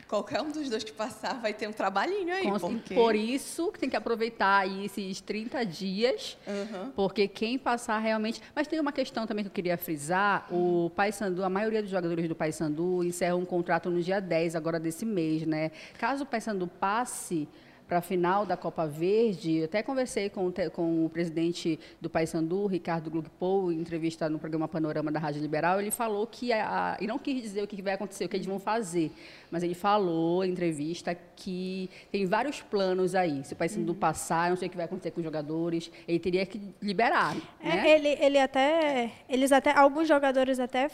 qualquer 0.08 0.42
um 0.42 0.50
dos 0.52 0.70
dois 0.70 0.84
que 0.84 0.92
passar 0.92 1.40
vai 1.42 1.54
ter 1.54 1.68
um 1.68 1.74
trabalhinho 1.74 2.34
aí. 2.34 2.44
Com- 2.50 2.60
porque... 2.60 2.94
Por 2.96 3.16
isso 3.16 3.72
que 3.72 3.80
tem 3.80 3.90
que 3.90 3.96
aproveitar 3.96 4.60
aí 4.60 4.86
esses 4.86 5.20
30 5.22 5.66
dias, 5.66 6.38
Aham. 6.48 6.92
porque 6.96 7.28
quem 7.28 7.58
passar 7.58 8.00
realmente. 8.00 8.42
Mas 8.56 8.68
tem 8.68 8.80
uma 8.80 8.92
questão 8.92 9.28
também 9.28 9.44
que 9.44 9.50
eu 9.50 9.54
queria 9.54 9.78
frisar: 9.78 10.48
o 10.52 10.90
Paysandu, 10.96 11.44
a 11.44 11.50
maioria 11.50 11.82
dos 11.82 11.92
jogadores 11.92 12.28
do 12.28 12.36
Paysandu 12.36 13.04
encerram 13.04 13.40
um 13.40 13.46
contrato 13.46 13.90
no 13.90 14.02
dia 14.02 14.20
10 14.20 14.56
agora 14.56 14.80
desse 14.80 15.06
mês, 15.06 15.46
né? 15.46 15.72
Caso 15.98 16.24
o 16.24 16.26
Paysandu 16.28 16.68
passe 16.68 17.48
para 17.88 18.00
a 18.00 18.02
final 18.02 18.46
da 18.46 18.58
Copa 18.58 18.86
Verde, 18.86 19.58
eu 19.60 19.66
até 19.66 19.82
conversei 19.82 20.30
com, 20.30 20.52
com 20.74 21.06
o 21.06 21.10
presidente 21.10 21.80
do 22.02 22.10
Paysandu, 22.10 22.66
Ricardo 22.68 23.10
Gluckpol, 23.10 23.72
em 23.72 23.80
entrevista 23.80 24.28
no 24.30 24.38
programa 24.38 24.68
Panorama 24.68 25.10
da 25.12 25.20
Rádio 25.20 25.42
Liberal, 25.42 25.80
ele 25.80 25.90
falou 25.92 26.28
que, 26.28 26.52
a, 26.52 26.98
e 27.00 27.08
não 27.08 27.18
quis 27.18 27.42
dizer 27.42 27.64
o 27.64 27.68
que 27.68 27.82
vai 27.82 27.94
acontecer, 27.94 28.26
o 28.26 28.30
que 28.30 28.36
eles 28.36 28.46
vão 28.46 28.60
fazer, 28.60 29.10
mas 29.50 29.64
ele 29.64 29.74
falou 29.74 30.44
em 30.44 30.52
entrevista 30.52 31.18
que 31.36 31.90
tem 32.12 32.26
vários 32.26 32.62
planos 32.62 33.16
aí. 33.16 33.44
Se 33.46 33.54
o 33.54 33.56
Paysandu 33.56 33.96
passar, 33.96 34.48
eu 34.48 34.50
não 34.52 34.58
sei 34.58 34.68
o 34.68 34.72
que 34.72 34.76
vai 34.78 34.86
acontecer 34.86 35.12
com 35.12 35.22
os 35.22 35.24
jogadores, 35.24 35.90
ele 36.08 36.20
teria 36.20 36.46
que 36.46 36.60
liberar, 36.82 37.38
É, 37.64 37.70
né? 37.70 37.90
ele, 37.90 38.10
ele 38.20 38.38
até, 38.40 39.12
eles 39.30 39.52
até, 39.54 39.72
alguns 39.72 40.08
jogadores 40.10 40.60
até 40.60 40.90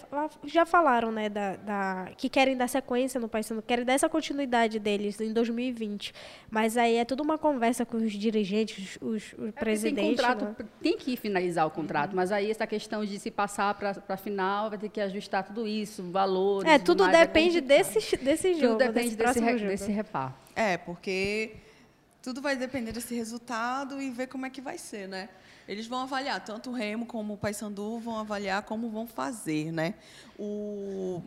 já 0.45 0.63
falaram, 0.65 1.11
né, 1.11 1.27
da, 1.27 1.55
da- 1.55 2.11
que 2.17 2.29
querem 2.29 2.55
dar 2.55 2.67
sequência 2.67 3.19
no 3.19 3.27
Paysandu, 3.27 3.63
querem 3.63 3.83
dar 3.83 3.93
essa 3.93 4.07
continuidade 4.09 4.77
deles 4.77 5.19
em 5.19 5.33
2020. 5.33 6.13
Mas 6.51 6.77
aí 6.77 6.82
é 6.91 7.05
tudo 7.05 7.23
uma 7.23 7.37
conversa 7.37 7.85
com 7.85 7.97
os 7.97 8.11
dirigentes, 8.13 8.97
os, 9.01 9.07
os 9.07 9.23
É 9.23 9.27
porque 9.29 9.41
tem 9.45 9.51
presidentes. 9.53 10.09
contrato, 10.11 10.45
né? 10.45 10.55
tem 10.81 10.97
que 10.97 11.15
finalizar 11.17 11.65
o 11.65 11.71
contrato, 11.71 12.15
mas 12.15 12.31
aí 12.31 12.49
essa 12.51 12.67
questão 12.67 13.03
de 13.05 13.19
se 13.19 13.31
passar 13.31 13.73
para 13.75 13.95
a 14.09 14.17
final 14.17 14.69
vai 14.69 14.77
ter 14.79 14.89
que 14.89 15.01
ajustar 15.01 15.43
tudo 15.43 15.67
isso, 15.67 16.03
valores. 16.11 16.69
É, 16.69 16.77
tudo 16.79 17.03
mais, 17.03 17.15
é 17.15 17.25
depende 17.25 17.61
complicado. 17.61 17.93
desse, 17.93 18.17
desse 18.17 18.51
Tudo 18.51 18.61
jogo, 18.61 18.77
depende 18.77 19.15
desse 19.15 19.39
desse, 19.41 19.57
jogo. 19.57 19.67
desse 19.71 19.91
repar. 19.91 20.35
É, 20.55 20.77
porque 20.77 21.55
tudo 22.21 22.41
vai 22.41 22.55
depender 22.55 22.91
desse 22.91 23.13
resultado 23.15 24.01
e 24.01 24.09
ver 24.09 24.27
como 24.27 24.45
é 24.45 24.49
que 24.49 24.61
vai 24.61 24.77
ser, 24.77 25.07
né? 25.07 25.29
Eles 25.67 25.87
vão 25.87 26.01
avaliar, 26.01 26.43
tanto 26.43 26.69
o 26.71 26.73
Remo 26.73 27.05
como 27.05 27.33
o 27.33 27.37
Paysandu 27.37 27.97
vão 27.99 28.17
avaliar 28.19 28.63
como 28.63 28.89
vão 28.89 29.07
fazer, 29.07 29.71
né? 29.71 29.93
O, 30.37 31.21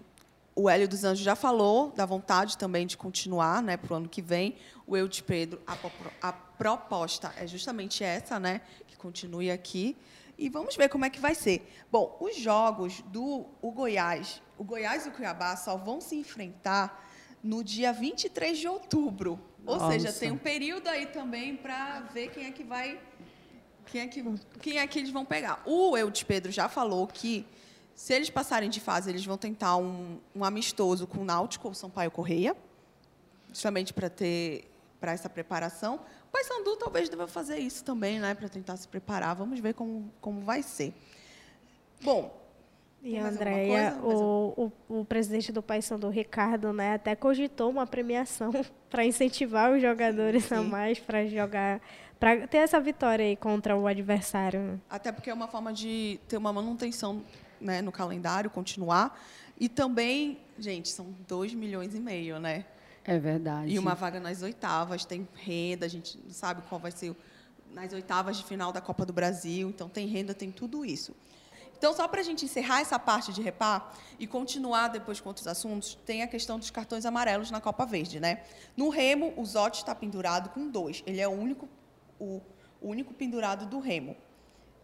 o 0.56 0.70
Hélio 0.70 0.88
dos 0.88 1.04
Anjos 1.04 1.22
já 1.22 1.36
falou 1.36 1.92
da 1.92 2.06
vontade 2.06 2.56
também 2.56 2.86
de 2.86 2.96
continuar, 2.96 3.62
né, 3.62 3.76
para 3.76 3.92
o 3.92 3.96
ano 3.96 4.08
que 4.08 4.22
vem. 4.22 4.56
O 4.86 4.96
Eu 4.96 5.06
de 5.06 5.22
Pedro, 5.22 5.60
a, 5.66 5.76
a 6.22 6.32
proposta 6.32 7.32
é 7.36 7.46
justamente 7.46 8.02
essa, 8.02 8.40
né, 8.40 8.62
que 8.86 8.96
continue 8.96 9.50
aqui. 9.50 9.94
E 10.38 10.48
vamos 10.48 10.74
ver 10.74 10.88
como 10.88 11.04
é 11.04 11.10
que 11.10 11.20
vai 11.20 11.34
ser. 11.34 11.70
Bom, 11.92 12.16
os 12.20 12.36
jogos 12.36 13.02
do 13.08 13.46
o 13.60 13.70
Goiás, 13.70 14.42
o 14.56 14.64
Goiás 14.64 15.04
e 15.04 15.10
o 15.10 15.12
Cuiabá 15.12 15.56
só 15.56 15.76
vão 15.76 16.00
se 16.00 16.16
enfrentar 16.16 17.06
no 17.42 17.62
dia 17.62 17.92
23 17.92 18.58
de 18.58 18.66
outubro. 18.66 19.38
Ou 19.66 19.78
seja, 19.90 20.06
Nossa. 20.06 20.20
tem 20.20 20.30
um 20.30 20.38
período 20.38 20.88
aí 20.88 21.06
também 21.06 21.56
para 21.56 22.00
ver 22.12 22.30
quem 22.30 22.46
é 22.46 22.50
que 22.50 22.64
vai. 22.64 22.98
Quem 23.86 24.00
é 24.00 24.06
que, 24.06 24.24
quem 24.60 24.78
é 24.78 24.86
que 24.86 24.98
eles 24.98 25.10
vão 25.10 25.24
pegar. 25.24 25.62
O 25.64 25.96
Eudes 25.96 26.22
Pedro 26.22 26.50
já 26.50 26.68
falou 26.68 27.06
que, 27.06 27.46
se 27.96 28.12
eles 28.12 28.28
passarem 28.28 28.68
de 28.68 28.78
fase, 28.78 29.08
eles 29.08 29.24
vão 29.24 29.38
tentar 29.38 29.78
um, 29.78 30.18
um 30.34 30.44
amistoso 30.44 31.06
com 31.06 31.20
o 31.20 31.24
Náutico 31.24 31.66
ou 31.66 31.74
Sampaio 31.74 32.10
Correia, 32.10 32.54
justamente 33.48 33.94
para 33.94 34.10
ter 34.10 34.70
para 35.00 35.12
essa 35.12 35.28
preparação. 35.28 36.00
O 36.28 36.32
Paysandu 36.32 36.76
talvez 36.76 37.08
deva 37.08 37.26
fazer 37.26 37.58
isso 37.58 37.84
também, 37.84 38.18
né, 38.18 38.34
para 38.34 38.48
tentar 38.48 38.76
se 38.76 38.86
preparar. 38.86 39.34
Vamos 39.34 39.60
ver 39.60 39.74
como, 39.74 40.10
como 40.20 40.40
vai 40.42 40.62
ser. 40.62 40.92
Bom, 42.02 42.34
E 43.02 43.16
a 43.16 43.28
Andréia, 43.28 43.96
o, 44.02 44.72
o, 44.88 45.00
o 45.00 45.04
presidente 45.04 45.50
do 45.50 45.62
Paysandu, 45.62 46.08
Ricardo, 46.08 46.72
né, 46.72 46.94
até 46.94 47.14
cogitou 47.14 47.70
uma 47.70 47.86
premiação 47.86 48.52
para 48.90 49.04
incentivar 49.04 49.72
os 49.72 49.80
jogadores 49.80 50.50
a 50.52 50.62
sim. 50.62 50.68
mais 50.68 50.98
para 50.98 51.26
jogar, 51.26 51.80
para 52.20 52.46
ter 52.46 52.58
essa 52.58 52.78
vitória 52.78 53.24
aí 53.24 53.36
contra 53.36 53.76
o 53.76 53.86
adversário. 53.86 54.80
Até 54.88 55.12
porque 55.12 55.30
é 55.30 55.34
uma 55.34 55.48
forma 55.48 55.72
de 55.72 56.20
ter 56.28 56.36
uma 56.36 56.52
manutenção 56.52 57.22
né, 57.60 57.82
no 57.82 57.92
calendário, 57.92 58.50
continuar. 58.50 59.18
E 59.58 59.68
também, 59.68 60.38
gente, 60.58 60.88
são 60.88 61.14
2 61.26 61.54
milhões 61.54 61.94
e 61.94 62.00
meio, 62.00 62.38
né? 62.38 62.64
É 63.04 63.18
verdade. 63.18 63.72
E 63.72 63.78
uma 63.78 63.94
vaga 63.94 64.18
nas 64.18 64.42
oitavas, 64.42 65.04
tem 65.04 65.26
renda, 65.34 65.86
a 65.86 65.88
gente 65.88 66.18
não 66.24 66.32
sabe 66.32 66.62
qual 66.68 66.80
vai 66.80 66.90
ser 66.90 67.14
nas 67.72 67.92
oitavas 67.92 68.36
de 68.36 68.44
final 68.44 68.72
da 68.72 68.80
Copa 68.80 69.04
do 69.06 69.12
Brasil, 69.12 69.68
então 69.68 69.88
tem 69.88 70.06
renda, 70.06 70.34
tem 70.34 70.50
tudo 70.50 70.84
isso. 70.84 71.14
Então, 71.78 71.92
só 71.92 72.08
para 72.08 72.20
a 72.20 72.24
gente 72.24 72.44
encerrar 72.44 72.80
essa 72.80 72.98
parte 72.98 73.32
de 73.32 73.42
repar 73.42 73.94
e 74.18 74.26
continuar 74.26 74.88
depois 74.88 75.20
com 75.20 75.28
outros 75.28 75.46
assuntos, 75.46 75.94
tem 76.06 76.22
a 76.22 76.26
questão 76.26 76.58
dos 76.58 76.70
cartões 76.70 77.04
amarelos 77.04 77.50
na 77.50 77.60
Copa 77.60 77.84
Verde, 77.84 78.18
né? 78.18 78.42
No 78.76 78.88
Remo, 78.88 79.34
o 79.36 79.44
Zotti 79.44 79.80
está 79.80 79.94
pendurado 79.94 80.48
com 80.50 80.70
dois. 80.70 81.02
Ele 81.06 81.20
é 81.20 81.28
o 81.28 81.32
único, 81.32 81.68
o, 82.18 82.40
o 82.80 82.88
único 82.88 83.12
pendurado 83.12 83.66
do 83.66 83.78
Remo. 83.78 84.16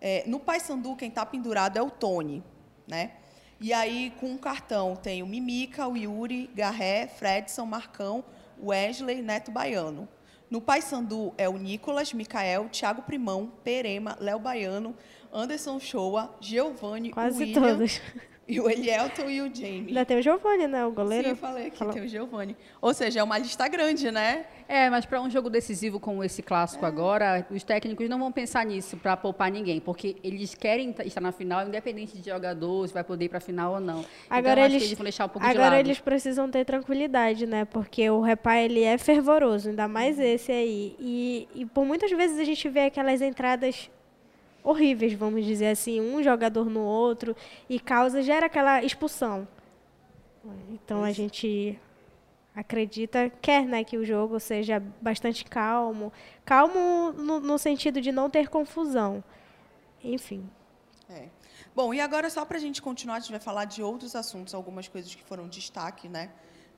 É, 0.01 0.25
no 0.27 0.39
Paysandu, 0.39 0.95
quem 0.95 1.09
está 1.09 1.25
pendurado 1.25 1.79
é 1.79 1.83
o 1.83 1.91
Tony, 1.91 2.45
né? 2.93 3.13
E 3.59 3.73
aí, 3.73 4.13
com 4.21 4.27
um 4.27 4.37
cartão, 4.37 4.95
tem 4.95 5.23
o 5.23 5.27
Mimica, 5.27 5.89
o 5.89 5.97
Yuri, 5.97 6.51
Garré, 6.55 7.07
Fredson, 7.07 7.65
Marcão, 7.65 8.23
Wesley, 8.63 9.23
Neto 9.23 9.51
Baiano. 9.51 10.07
No 10.51 10.61
Paysandu 10.61 11.33
é 11.39 11.49
o 11.49 11.57
Nicolas, 11.57 12.13
Micael, 12.13 12.69
Thiago 12.69 13.01
Primão, 13.01 13.51
Perema, 13.65 14.19
Léo 14.21 14.39
Baiano, 14.39 14.95
Anderson 15.33 15.81
Shoa, 15.81 16.37
Giovanni, 16.39 17.11
Quase 17.11 17.39
William, 17.39 17.63
todos. 17.63 18.01
E 18.49 18.61
o 18.61 18.69
Elielton 18.69 19.31
e 19.31 19.41
o 19.41 19.55
Jamie. 19.55 19.85
Ainda 19.89 20.05
tem 20.05 20.19
o 20.19 20.23
Giovanni, 20.23 20.67
né? 20.67 20.85
O 20.85 20.91
goleiro. 20.93 21.25
Sim, 21.25 21.31
eu 21.31 21.37
falei 21.37 21.67
aqui, 21.69 21.79
Falou. 21.79 21.95
tem 21.95 22.03
o 22.05 22.09
Giovanni. 22.09 22.57
Ou 22.81 22.93
seja, 22.93 23.21
é 23.21 23.23
uma 23.23 23.39
lista 23.39 23.67
grande, 23.69 24.11
né? 24.11 24.45
É, 24.69 24.89
mas 24.91 25.05
para 25.07 25.21
um 25.21 25.29
jogo 25.31 25.49
decisivo 25.51 26.01
como 26.01 26.25
esse 26.25 26.43
clássico 26.43 26.85
agora, 26.87 27.47
os 27.51 27.63
técnicos 27.63 28.09
não 28.09 28.19
vão 28.19 28.33
pensar 28.33 28.65
nisso 28.65 28.97
para 28.97 29.17
poupar 29.17 29.51
ninguém, 29.51 29.81
porque 29.81 30.17
eles 30.25 30.55
querem 30.55 30.95
estar 31.05 31.21
na 31.21 31.31
final, 31.33 31.67
independente 31.67 32.17
de 32.19 32.31
jogador, 32.31 32.87
se 32.89 32.95
vai 32.95 33.05
poder 33.05 33.27
ir 33.27 33.29
para 33.29 33.39
a 33.39 33.41
final 33.41 33.75
ou 33.75 33.81
não. 33.81 34.05
Agora 34.31 34.53
então, 34.53 34.65
acho 34.65 34.73
eles, 34.75 34.83
que 34.83 34.89
eles 34.89 34.99
vão 34.99 35.05
deixar 35.05 35.25
um 35.27 35.29
pouco 35.29 35.47
de 35.47 35.51
agora 35.53 35.77
lado. 35.77 35.87
eles 35.87 36.01
precisam 36.01 36.51
ter 36.51 36.65
tranquilidade, 36.65 37.47
né? 37.47 37.65
Porque 37.65 38.09
o 38.11 38.21
repá 38.21 38.57
ele 38.57 38.83
é 38.83 38.97
fervoroso, 38.99 39.69
ainda 39.69 39.87
mais 39.87 40.17
Uhum. 40.19 40.25
esse 40.25 40.51
aí. 40.53 40.97
E, 40.99 41.49
e 41.55 41.67
por 41.67 41.85
muitas 41.85 42.11
vezes 42.11 42.39
a 42.39 42.45
gente 42.45 42.69
vê 42.69 42.81
aquelas 42.87 43.21
entradas 43.21 43.91
horríveis, 44.63 45.13
vamos 45.13 45.45
dizer 45.45 45.69
assim, 45.69 46.01
um 46.01 46.23
jogador 46.23 46.71
no 46.71 46.81
outro 46.81 47.37
e 47.69 47.81
causa 47.81 48.23
gera 48.23 48.47
aquela 48.47 48.83
expulsão. 48.83 49.47
Então 50.71 51.05
a 51.05 51.13
gente 51.13 51.79
acredita, 52.55 53.31
quer 53.41 53.65
né, 53.65 53.83
que 53.85 53.97
o 53.97 54.05
jogo 54.05 54.39
seja 54.39 54.83
bastante 55.01 55.45
calmo, 55.45 56.13
calmo 56.45 57.13
no, 57.13 57.41
no 57.41 57.59
sentido 57.59 58.01
de 58.01 58.13
não 58.13 58.29
ter 58.29 58.49
confusão. 58.49 59.23
Enfim. 60.03 60.49
É. 61.09 61.29
Bom, 61.75 61.95
e 61.95 62.01
agora 62.01 62.29
só 62.29 62.45
para 62.45 62.59
a 62.59 62.61
gente 62.61 62.83
continuar, 62.83 63.17
a 63.17 63.21
gente 63.21 63.31
vai 63.31 63.41
falar 63.41 63.65
de 63.65 63.83
outros 63.83 64.15
assuntos, 64.15 64.55
algumas 64.55 64.89
coisas 64.89 65.15
que 65.15 65.23
foram 65.23 65.49
destaque, 65.49 66.09
né? 66.09 66.31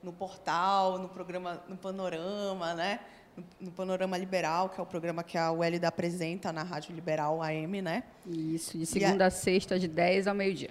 No 0.03 0.13
portal, 0.13 0.99
no 0.99 1.09
programa, 1.09 1.63
no 1.67 1.77
Panorama, 1.77 2.75
né? 2.75 3.01
No, 3.37 3.45
no 3.61 3.71
Panorama 3.73 4.17
Liberal, 4.17 4.69
que 4.69 4.79
é 4.79 4.83
o 4.83 4.87
programa 4.87 5.25
que 5.25 5.37
a 5.37 5.51
UELIDA 5.51 5.89
apresenta 5.89 6.53
na 6.53 6.63
Rádio 6.63 6.95
Liberal 6.95 7.43
AM, 7.43 7.83
né? 7.83 8.05
Isso, 8.27 8.79
de 8.79 8.87
segunda 8.87 9.27
a 9.27 9.31
sexta, 9.31 9.79
de 9.79 9.89
10 9.89 10.27
ao 10.29 10.35
meio-dia. 10.35 10.71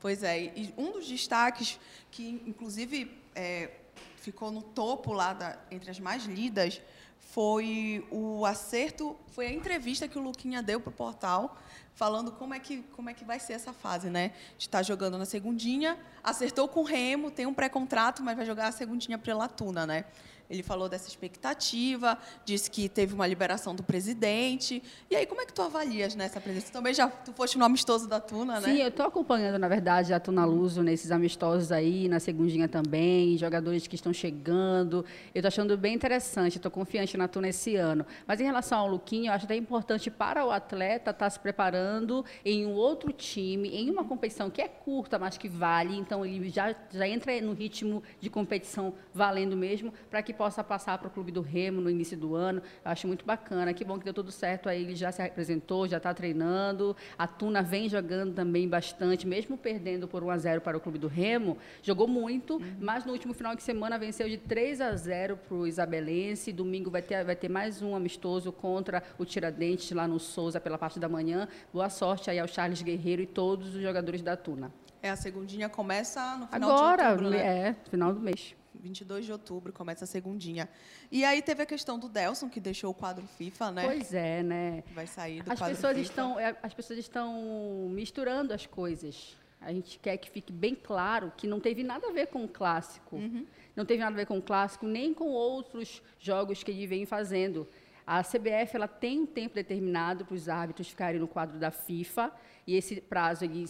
Pois 0.00 0.22
é, 0.22 0.40
e 0.40 0.74
um 0.76 0.92
dos 0.92 1.06
destaques 1.06 1.78
que, 2.10 2.42
inclusive, 2.46 3.16
é, 3.34 3.70
ficou 4.16 4.50
no 4.50 4.62
topo 4.62 5.12
lá 5.12 5.32
da- 5.34 5.58
entre 5.70 5.90
as 5.90 6.00
mais 6.00 6.24
lidas 6.24 6.80
foi 7.18 8.04
o 8.10 8.44
acerto, 8.44 9.16
foi 9.28 9.46
a 9.46 9.52
entrevista 9.52 10.08
que 10.08 10.18
o 10.18 10.22
Luquinha 10.22 10.62
deu 10.62 10.80
para 10.80 10.90
o 10.90 10.92
portal, 10.92 11.56
falando 11.94 12.32
como 12.32 12.54
é, 12.54 12.58
que, 12.58 12.82
como 12.96 13.08
é 13.08 13.14
que 13.14 13.24
vai 13.24 13.38
ser 13.38 13.52
essa 13.52 13.72
fase, 13.72 14.10
né? 14.10 14.32
De 14.58 14.64
estar 14.64 14.82
jogando 14.82 15.16
na 15.16 15.24
segundinha, 15.26 15.96
acertou 16.24 16.66
com 16.66 16.80
o 16.80 16.82
Remo, 16.82 17.30
tem 17.30 17.46
um 17.46 17.54
pré-contrato, 17.54 18.20
mas 18.22 18.36
vai 18.36 18.44
jogar 18.46 18.66
a 18.68 18.72
segundinha 18.72 19.16
para 19.16 19.32
Latuna, 19.36 19.86
né? 19.86 20.06
Ele 20.50 20.64
falou 20.64 20.88
dessa 20.88 21.08
expectativa, 21.08 22.18
disse 22.44 22.68
que 22.68 22.88
teve 22.88 23.14
uma 23.14 23.24
liberação 23.24 23.72
do 23.72 23.84
presidente. 23.84 24.82
E 25.08 25.14
aí, 25.14 25.24
como 25.24 25.40
é 25.40 25.46
que 25.46 25.52
tu 25.52 25.62
avalias 25.62 26.16
nessa 26.16 26.40
presença? 26.40 26.72
Também 26.72 26.92
já 26.92 27.06
tu 27.08 27.32
foste 27.32 27.56
no 27.56 27.64
amistoso 27.64 28.08
da 28.08 28.18
Tuna, 28.18 28.58
né? 28.58 28.68
Sim, 28.68 28.82
eu 28.82 28.88
estou 28.88 29.06
acompanhando, 29.06 29.58
na 29.60 29.68
verdade, 29.68 30.12
a 30.12 30.18
Tuna 30.18 30.44
Luso 30.44 30.82
nesses 30.82 31.12
amistosos 31.12 31.70
aí, 31.70 32.08
na 32.08 32.18
segundinha 32.18 32.66
também, 32.66 33.38
jogadores 33.38 33.86
que 33.86 33.94
estão 33.94 34.12
chegando. 34.12 35.04
Eu 35.32 35.38
estou 35.38 35.48
achando 35.48 35.78
bem 35.78 35.94
interessante, 35.94 36.56
estou 36.56 36.70
confiante 36.70 37.16
na 37.16 37.28
Tuna 37.28 37.48
esse 37.48 37.76
ano. 37.76 38.04
Mas 38.26 38.40
em 38.40 38.44
relação 38.44 38.80
ao 38.80 38.88
Luquinho, 38.88 39.26
eu 39.26 39.32
acho 39.32 39.44
até 39.44 39.54
importante 39.54 40.10
para 40.10 40.44
o 40.44 40.50
atleta 40.50 41.12
estar 41.12 41.30
se 41.30 41.38
preparando 41.38 42.24
em 42.44 42.66
um 42.66 42.72
outro 42.72 43.12
time, 43.12 43.68
em 43.68 43.88
uma 43.88 44.04
competição 44.04 44.50
que 44.50 44.60
é 44.60 44.66
curta, 44.66 45.16
mas 45.16 45.38
que 45.38 45.48
vale. 45.48 45.96
Então, 45.96 46.26
ele 46.26 46.50
já, 46.50 46.74
já 46.90 47.06
entra 47.06 47.40
no 47.40 47.52
ritmo 47.52 48.02
de 48.20 48.28
competição 48.28 48.92
valendo 49.14 49.56
mesmo, 49.56 49.92
para 50.10 50.20
que 50.22 50.39
possa 50.40 50.64
passar 50.64 50.96
para 50.96 51.06
o 51.06 51.10
Clube 51.10 51.30
do 51.30 51.42
Remo 51.42 51.82
no 51.82 51.90
início 51.90 52.16
do 52.16 52.34
ano. 52.34 52.62
Eu 52.82 52.90
acho 52.90 53.06
muito 53.06 53.26
bacana. 53.26 53.74
Que 53.74 53.84
bom 53.84 53.98
que 53.98 54.06
deu 54.06 54.14
tudo 54.14 54.32
certo 54.32 54.70
aí. 54.70 54.84
Ele 54.84 54.96
já 54.96 55.12
se 55.12 55.20
apresentou, 55.20 55.86
já 55.86 55.98
está 55.98 56.14
treinando. 56.14 56.96
A 57.18 57.26
Tuna 57.26 57.60
vem 57.60 57.90
jogando 57.90 58.32
também 58.32 58.66
bastante, 58.66 59.26
mesmo 59.26 59.58
perdendo 59.58 60.08
por 60.08 60.24
1 60.24 60.30
a 60.30 60.38
0 60.38 60.60
para 60.62 60.78
o 60.78 60.80
Clube 60.80 60.98
do 60.98 61.08
Remo. 61.08 61.58
Jogou 61.82 62.08
muito, 62.08 62.58
mas 62.80 63.04
no 63.04 63.12
último 63.12 63.34
final 63.34 63.54
de 63.54 63.62
semana 63.62 63.98
venceu 63.98 64.30
de 64.30 64.38
3 64.38 64.80
a 64.80 64.96
0 64.96 65.36
para 65.36 65.54
o 65.54 65.66
Isabelense. 65.66 66.52
Domingo 66.52 66.90
vai 66.90 67.02
ter, 67.02 67.22
vai 67.22 67.36
ter 67.36 67.50
mais 67.50 67.82
um 67.82 67.94
amistoso 67.94 68.50
contra 68.50 69.02
o 69.18 69.26
Tiradentes 69.26 69.90
lá 69.92 70.08
no 70.08 70.18
Souza 70.18 70.58
pela 70.58 70.78
parte 70.78 70.98
da 70.98 71.06
manhã. 71.06 71.46
Boa 71.70 71.90
sorte 71.90 72.30
aí 72.30 72.38
ao 72.38 72.48
Charles 72.48 72.80
Guerreiro 72.80 73.20
e 73.20 73.26
todos 73.26 73.74
os 73.74 73.82
jogadores 73.82 74.22
da 74.22 74.38
Tuna. 74.38 74.72
É, 75.02 75.10
a 75.10 75.16
segundinha 75.16 75.68
começa 75.68 76.38
no 76.38 76.46
final 76.46 76.70
Agora, 76.70 77.02
de 77.02 77.08
outubro, 77.10 77.30
né? 77.30 77.68
é, 77.68 77.76
final 77.90 78.14
do 78.14 78.20
mês. 78.20 78.58
22 78.74 79.26
de 79.26 79.32
outubro 79.32 79.72
começa 79.72 80.04
a 80.04 80.06
segundinha. 80.06 80.68
E 81.10 81.24
aí 81.24 81.42
teve 81.42 81.62
a 81.62 81.66
questão 81.66 81.98
do 81.98 82.08
Delson, 82.08 82.48
que 82.48 82.60
deixou 82.60 82.90
o 82.90 82.94
quadro 82.94 83.26
FIFA, 83.26 83.72
né? 83.72 83.84
Pois 83.84 84.14
é, 84.14 84.42
né? 84.42 84.84
Vai 84.94 85.06
sair 85.06 85.42
do 85.42 85.52
As 85.52 85.58
quadro 85.58 85.76
pessoas, 85.76 85.96
FIFA. 85.96 86.08
estão, 86.08 86.38
é, 86.38 86.56
as 86.62 86.74
pessoas 86.74 86.98
estão 86.98 87.88
misturando 87.90 88.52
as 88.54 88.66
coisas. 88.66 89.36
A 89.60 89.72
gente 89.72 89.98
quer 89.98 90.16
que 90.16 90.30
fique 90.30 90.52
bem 90.52 90.74
claro 90.74 91.32
que 91.36 91.46
não 91.46 91.60
teve 91.60 91.82
nada 91.82 92.08
a 92.08 92.12
ver 92.12 92.28
com 92.28 92.44
o 92.44 92.48
clássico. 92.48 93.16
Uhum. 93.16 93.46
Não 93.76 93.84
teve 93.84 94.00
nada 94.00 94.14
a 94.14 94.16
ver 94.16 94.26
com 94.26 94.38
o 94.38 94.42
clássico, 94.42 94.86
nem 94.86 95.12
com 95.12 95.28
outros 95.28 96.02
jogos 96.18 96.62
que 96.62 96.70
ele 96.70 96.86
vem 96.86 97.04
fazendo. 97.04 97.68
A 98.12 98.24
CBF 98.24 98.74
ela 98.74 98.88
tem 98.88 99.20
um 99.20 99.26
tempo 99.26 99.54
determinado 99.54 100.24
para 100.24 100.34
os 100.34 100.48
árbitros 100.48 100.88
ficarem 100.88 101.20
no 101.20 101.28
quadro 101.28 101.60
da 101.60 101.70
FIFA 101.70 102.32
e 102.66 102.74
esse 102.74 103.00
prazo 103.00 103.44
ele, 103.44 103.64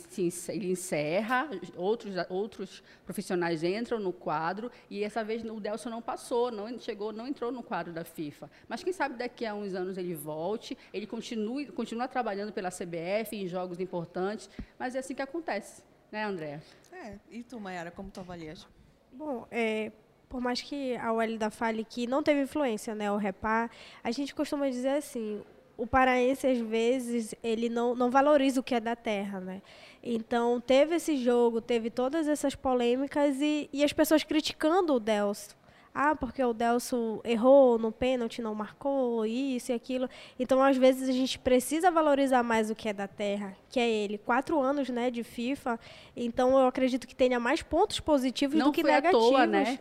ele 0.48 0.70
encerra, 0.72 1.46
outros, 1.76 2.14
outros 2.30 2.82
profissionais 3.04 3.62
entram 3.62 4.00
no 4.00 4.14
quadro 4.14 4.72
e 4.88 5.04
essa 5.04 5.22
vez 5.22 5.44
o 5.44 5.60
Delson 5.60 5.90
não 5.90 6.00
passou, 6.00 6.50
não 6.50 6.78
chegou, 6.78 7.12
não 7.12 7.28
entrou 7.28 7.52
no 7.52 7.62
quadro 7.62 7.92
da 7.92 8.02
FIFA. 8.02 8.50
Mas 8.66 8.82
quem 8.82 8.94
sabe 8.94 9.18
daqui 9.18 9.44
a 9.44 9.54
uns 9.54 9.74
anos 9.74 9.98
ele 9.98 10.14
volte, 10.14 10.74
ele 10.90 11.06
continue, 11.06 11.66
continua 11.66 12.08
trabalhando 12.08 12.50
pela 12.50 12.70
CBF 12.70 13.36
em 13.36 13.46
jogos 13.46 13.78
importantes, 13.78 14.48
mas 14.78 14.94
é 14.94 15.00
assim 15.00 15.14
que 15.14 15.20
acontece, 15.20 15.82
né, 16.10 16.24
André? 16.24 16.62
É, 16.90 17.18
e 17.30 17.42
tu, 17.42 17.60
Mayara, 17.60 17.90
como 17.90 18.10
tu 18.10 18.20
avalias? 18.20 18.66
Bom, 19.12 19.46
é, 19.50 19.92
por 20.30 20.40
mais 20.40 20.62
que 20.62 20.96
a 20.96 21.12
Welida 21.12 21.50
fale 21.50 21.84
que 21.84 22.06
não 22.06 22.22
teve 22.22 22.42
influência, 22.42 22.94
né, 22.94 23.10
o 23.10 23.16
repá, 23.16 23.68
a 24.02 24.10
gente 24.12 24.32
costuma 24.32 24.70
dizer 24.70 24.90
assim, 24.90 25.42
o 25.76 25.86
paraense, 25.86 26.46
às 26.46 26.58
vezes, 26.58 27.34
ele 27.42 27.68
não, 27.68 27.94
não 27.96 28.10
valoriza 28.10 28.60
o 28.60 28.62
que 28.62 28.74
é 28.74 28.80
da 28.80 28.94
terra, 28.94 29.40
né? 29.40 29.60
Então, 30.02 30.60
teve 30.60 30.96
esse 30.96 31.16
jogo, 31.16 31.60
teve 31.60 31.90
todas 31.90 32.28
essas 32.28 32.54
polêmicas 32.54 33.40
e, 33.40 33.68
e 33.72 33.82
as 33.82 33.92
pessoas 33.92 34.22
criticando 34.22 34.94
o 34.94 35.00
Delso. 35.00 35.58
Ah, 35.92 36.14
porque 36.14 36.44
o 36.44 36.52
Delso 36.52 37.20
errou 37.24 37.78
no 37.78 37.90
pênalti, 37.90 38.40
não 38.40 38.54
marcou, 38.54 39.26
isso 39.26 39.72
e 39.72 39.74
aquilo. 39.74 40.08
Então, 40.38 40.62
às 40.62 40.76
vezes, 40.76 41.08
a 41.08 41.12
gente 41.12 41.38
precisa 41.38 41.90
valorizar 41.90 42.42
mais 42.42 42.70
o 42.70 42.74
que 42.74 42.88
é 42.88 42.92
da 42.92 43.08
terra, 43.08 43.56
que 43.68 43.80
é 43.80 43.90
ele. 43.90 44.16
Quatro 44.18 44.60
anos 44.60 44.88
né, 44.90 45.10
de 45.10 45.24
FIFA, 45.24 45.80
então 46.14 46.58
eu 46.58 46.66
acredito 46.66 47.08
que 47.08 47.16
tenha 47.16 47.40
mais 47.40 47.62
pontos 47.62 47.98
positivos 47.98 48.56
não 48.56 48.66
do 48.66 48.72
que 48.72 48.82
foi 48.82 48.92
negativos. 48.92 49.26
à 49.26 49.30
toa, 49.30 49.46
né? 49.46 49.80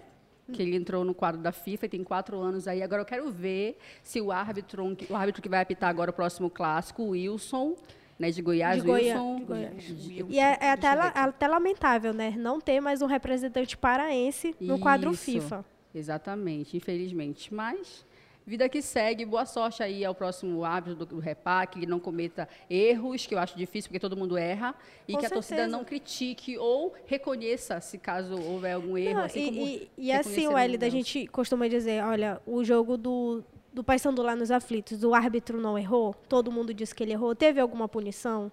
Que 0.51 0.61
ele 0.61 0.75
entrou 0.75 1.03
no 1.05 1.13
quadro 1.13 1.41
da 1.41 1.51
FIFA 1.51 1.85
e 1.85 1.89
tem 1.89 2.03
quatro 2.03 2.37
anos 2.39 2.67
aí. 2.67 2.81
Agora 2.83 3.01
eu 3.01 3.05
quero 3.05 3.29
ver 3.31 3.77
se 4.03 4.19
o 4.21 4.31
árbitro, 4.31 4.95
o 5.09 5.15
árbitro 5.15 5.41
que 5.41 5.49
vai 5.49 5.61
apitar 5.61 5.89
agora 5.89 6.11
o 6.11 6.13
próximo 6.13 6.49
clássico, 6.49 7.03
o 7.03 7.09
Wilson, 7.09 7.75
né, 8.17 8.31
de 8.31 8.41
Goiás, 8.41 8.83
De 8.83 8.89
Wilson. 8.91 9.35
de 9.37 9.43
Goiás. 9.45 9.83
de- 9.83 10.25
E 10.29 10.39
é, 10.39 10.57
é 10.61 10.71
até, 10.71 10.93
la- 10.93 11.07
aqui. 11.07 11.19
até 11.19 11.47
lamentável, 11.47 12.13
né? 12.13 12.33
Não 12.37 12.59
ter 12.59 12.81
mais 12.81 13.01
um 13.01 13.05
representante 13.05 13.77
paraense 13.77 14.53
no 14.59 14.77
quadro 14.79 15.11
Isso, 15.11 15.23
FIFA. 15.23 15.63
Exatamente, 15.95 16.75
infelizmente. 16.77 17.53
Mas 17.53 18.05
vida 18.49 18.67
que 18.67 18.81
segue, 18.81 19.25
boa 19.25 19.45
sorte 19.45 19.83
aí 19.83 20.03
ao 20.03 20.15
próximo 20.15 20.65
árbitro 20.65 21.05
do, 21.05 21.19
Repá, 21.19 21.67
que 21.67 21.77
ele 21.77 21.85
não 21.85 21.99
cometa 21.99 22.49
erros, 22.67 23.27
que 23.27 23.35
eu 23.35 23.37
acho 23.37 23.55
difícil, 23.55 23.89
porque 23.89 23.99
todo 23.99 24.17
mundo 24.17 24.35
erra, 24.35 24.73
e 25.07 25.13
Com 25.13 25.19
que 25.19 25.25
a 25.27 25.29
torcida 25.29 25.57
certeza. 25.57 25.77
não 25.77 25.85
critique 25.85 26.57
ou 26.57 26.95
reconheça 27.05 27.79
se 27.79 27.99
caso 27.99 28.41
houver 28.41 28.73
algum 28.73 28.97
erro. 28.97 29.19
Não, 29.19 29.25
assim 29.25 29.45
como 29.45 29.67
e, 29.67 29.91
e, 29.95 30.07
e 30.07 30.11
assim, 30.11 30.51
Hélida, 30.51 30.87
a 30.87 30.89
gente 30.89 31.27
costuma 31.27 31.67
dizer, 31.67 32.03
olha, 32.03 32.41
o 32.43 32.63
jogo 32.63 32.97
do, 32.97 33.43
do 33.71 33.83
Paysandu 33.83 34.23
lá 34.23 34.35
nos 34.35 34.49
aflitos, 34.49 35.03
o 35.03 35.13
árbitro 35.13 35.61
não 35.61 35.77
errou, 35.77 36.15
todo 36.27 36.51
mundo 36.51 36.73
disse 36.73 36.95
que 36.95 37.03
ele 37.03 37.13
errou, 37.13 37.35
teve 37.35 37.61
alguma 37.61 37.87
punição? 37.87 38.51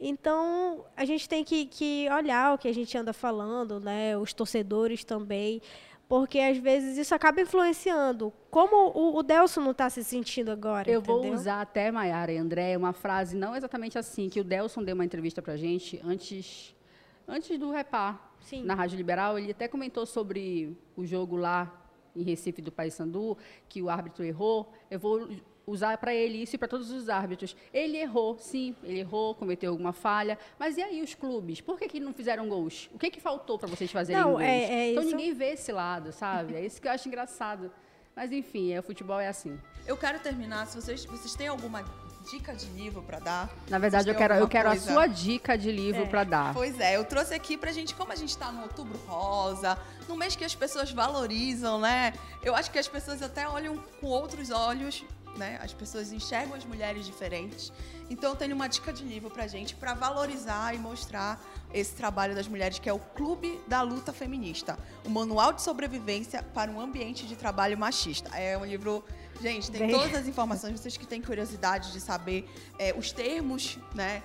Então, 0.00 0.86
a 0.96 1.04
gente 1.04 1.28
tem 1.28 1.44
que, 1.44 1.66
que 1.66 2.08
olhar 2.10 2.54
o 2.54 2.58
que 2.58 2.66
a 2.66 2.74
gente 2.74 2.96
anda 2.96 3.12
falando, 3.12 3.78
né? 3.78 4.16
Os 4.16 4.32
torcedores 4.32 5.04
também, 5.04 5.60
porque 6.08 6.38
às 6.38 6.58
vezes 6.58 6.98
isso 6.98 7.14
acaba 7.14 7.40
influenciando. 7.40 8.32
Como 8.50 8.90
o, 8.90 9.16
o 9.16 9.22
Delson 9.22 9.60
não 9.60 9.70
está 9.70 9.88
se 9.90 10.04
sentindo 10.04 10.50
agora, 10.50 10.90
Eu 10.90 11.00
vou 11.00 11.18
entendeu? 11.20 11.38
usar 11.38 11.60
até, 11.60 11.90
Maiara 11.90 12.32
e 12.32 12.36
André, 12.36 12.76
uma 12.76 12.92
frase 12.92 13.36
não 13.36 13.54
exatamente 13.56 13.98
assim, 13.98 14.28
que 14.28 14.40
o 14.40 14.44
Delson 14.44 14.82
deu 14.82 14.94
uma 14.94 15.04
entrevista 15.04 15.40
pra 15.42 15.56
gente 15.56 16.00
antes, 16.04 16.74
antes 17.26 17.58
do 17.58 17.70
Repá, 17.70 18.20
Sim. 18.40 18.62
na 18.64 18.74
Rádio 18.74 18.96
Liberal. 18.96 19.38
Ele 19.38 19.50
até 19.50 19.66
comentou 19.66 20.04
sobre 20.06 20.76
o 20.96 21.04
jogo 21.06 21.36
lá 21.36 21.80
em 22.14 22.22
Recife 22.22 22.62
do 22.62 22.70
Paysandu, 22.70 23.36
que 23.68 23.82
o 23.82 23.90
árbitro 23.90 24.24
errou, 24.24 24.72
eu 24.90 24.98
vou 25.00 25.28
usar 25.66 25.96
para 25.98 26.14
ele 26.14 26.42
isso 26.42 26.56
e 26.56 26.58
para 26.58 26.68
todos 26.68 26.90
os 26.90 27.08
árbitros. 27.08 27.56
Ele 27.72 27.96
errou, 27.96 28.36
sim, 28.38 28.74
ele 28.82 29.00
errou, 29.00 29.34
cometeu 29.34 29.70
alguma 29.70 29.92
falha, 29.92 30.38
mas 30.58 30.76
e 30.76 30.82
aí 30.82 31.02
os 31.02 31.14
clubes? 31.14 31.60
Por 31.60 31.78
que, 31.78 31.88
que 31.88 32.00
não 32.00 32.12
fizeram 32.12 32.48
gols? 32.48 32.88
O 32.92 32.98
que, 32.98 33.10
que 33.10 33.20
faltou 33.20 33.58
para 33.58 33.68
vocês 33.68 33.90
fazerem 33.90 34.20
Não, 34.22 34.32
gols? 34.32 34.42
é- 34.42 34.64
é 34.64 34.90
então 34.92 35.02
isso- 35.02 35.16
ninguém 35.16 35.32
vê 35.32 35.52
esse 35.52 35.72
lado, 35.72 36.12
sabe? 36.12 36.54
É 36.54 36.64
isso 36.64 36.80
que 36.80 36.86
eu 36.88 36.92
acho 36.92 37.08
engraçado. 37.08 37.70
Mas 38.14 38.30
enfim, 38.30 38.72
é, 38.72 38.78
o 38.78 38.82
futebol 38.82 39.18
é 39.18 39.26
assim. 39.26 39.58
Eu 39.86 39.96
quero 39.96 40.20
terminar, 40.20 40.66
se 40.66 40.80
vocês, 40.80 41.04
vocês 41.04 41.34
têm 41.34 41.48
alguma 41.48 41.82
dica 42.30 42.54
de 42.54 42.66
livro 42.66 43.02
pra 43.02 43.18
dar? 43.18 43.50
Na 43.68 43.78
verdade, 43.78 44.08
eu 44.08 44.14
quero, 44.14 44.34
eu 44.34 44.48
quero 44.48 44.70
a 44.70 44.76
sua 44.76 45.06
dica 45.06 45.58
de 45.58 45.70
livro 45.72 46.02
É. 46.02 46.06
para 46.06 46.22
dar. 46.24 46.54
Pois 46.54 46.78
é, 46.78 46.96
eu 46.96 47.04
trouxe 47.04 47.34
aqui 47.34 47.56
pra 47.58 47.72
gente, 47.72 47.92
como 47.94 48.12
a 48.12 48.14
gente 48.14 48.36
tá 48.38 48.52
no 48.52 48.62
outubro 48.62 48.96
rosa, 49.06 49.76
no 50.08 50.14
mês 50.16 50.36
que 50.36 50.44
as 50.44 50.54
pessoas 50.54 50.90
valorizam, 50.92 51.80
né? 51.80 52.12
Eu 52.42 52.54
acho 52.54 52.70
que 52.70 52.78
as 52.78 52.86
pessoas 52.88 53.20
até 53.20 53.48
olham 53.48 53.76
com 54.00 54.06
outros 54.06 54.50
olhos, 54.50 55.04
né? 55.36 55.58
As 55.62 55.72
pessoas 55.72 56.12
enxergam 56.12 56.54
as 56.54 56.64
mulheres 56.64 57.04
diferentes. 57.06 57.72
Então 58.10 58.30
eu 58.30 58.36
tenho 58.36 58.54
uma 58.54 58.68
dica 58.68 58.92
de 58.92 59.02
livro 59.04 59.30
pra 59.30 59.46
gente 59.46 59.74
pra 59.74 59.94
valorizar 59.94 60.74
e 60.74 60.78
mostrar 60.78 61.40
esse 61.72 61.94
trabalho 61.94 62.34
das 62.34 62.46
mulheres, 62.46 62.78
que 62.78 62.88
é 62.88 62.92
o 62.92 62.98
Clube 62.98 63.60
da 63.66 63.82
Luta 63.82 64.12
Feminista, 64.12 64.78
o 65.04 65.10
Manual 65.10 65.52
de 65.52 65.62
Sobrevivência 65.62 66.42
para 66.42 66.70
um 66.70 66.80
Ambiente 66.80 67.26
de 67.26 67.34
Trabalho 67.36 67.76
Machista. 67.78 68.30
É 68.36 68.56
um 68.56 68.64
livro, 68.64 69.04
gente, 69.40 69.70
tem 69.70 69.86
Bem- 69.86 69.90
todas 69.96 70.14
as 70.14 70.26
informações, 70.28 70.78
vocês 70.78 70.96
que 70.96 71.06
têm 71.06 71.20
curiosidade 71.22 71.92
de 71.92 72.00
saber 72.00 72.48
é, 72.78 72.94
os 72.96 73.10
termos, 73.12 73.78
né, 73.94 74.22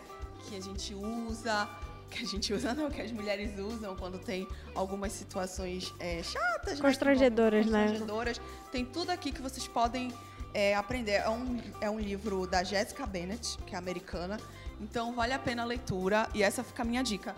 que 0.48 0.56
a 0.56 0.62
gente 0.62 0.94
usa, 0.94 1.68
que 2.10 2.24
a 2.24 2.28
gente 2.28 2.54
usa 2.54 2.74
não, 2.74 2.90
que 2.90 3.02
as 3.02 3.12
mulheres 3.12 3.58
usam 3.60 3.96
quando 3.96 4.18
tem 4.20 4.48
algumas 4.76 5.12
situações 5.12 5.94
é, 6.00 6.22
chatas, 6.24 6.80
Constrangedoras, 6.80 7.66
né? 7.68 7.82
constrangedoras. 7.88 8.42
Tem 8.72 8.84
tudo 8.86 9.10
aqui 9.12 9.32
que 9.32 9.42
vocês 9.42 9.68
podem 9.68 10.12
é, 10.54 10.76
aprender. 10.76 11.14
É 11.14 11.30
um, 11.30 11.62
é 11.82 11.90
um 11.90 12.00
livro 12.00 12.48
da 12.48 12.64
Jessica 12.64 13.06
Bennett, 13.06 13.58
que 13.66 13.76
é 13.76 13.78
americana. 13.78 14.40
Então 14.80 15.14
vale 15.14 15.34
a 15.34 15.40
pena 15.40 15.64
a 15.64 15.66
leitura 15.66 16.30
e 16.34 16.42
essa 16.42 16.64
fica 16.64 16.84
a 16.84 16.86
minha 16.86 17.04
dica. 17.04 17.36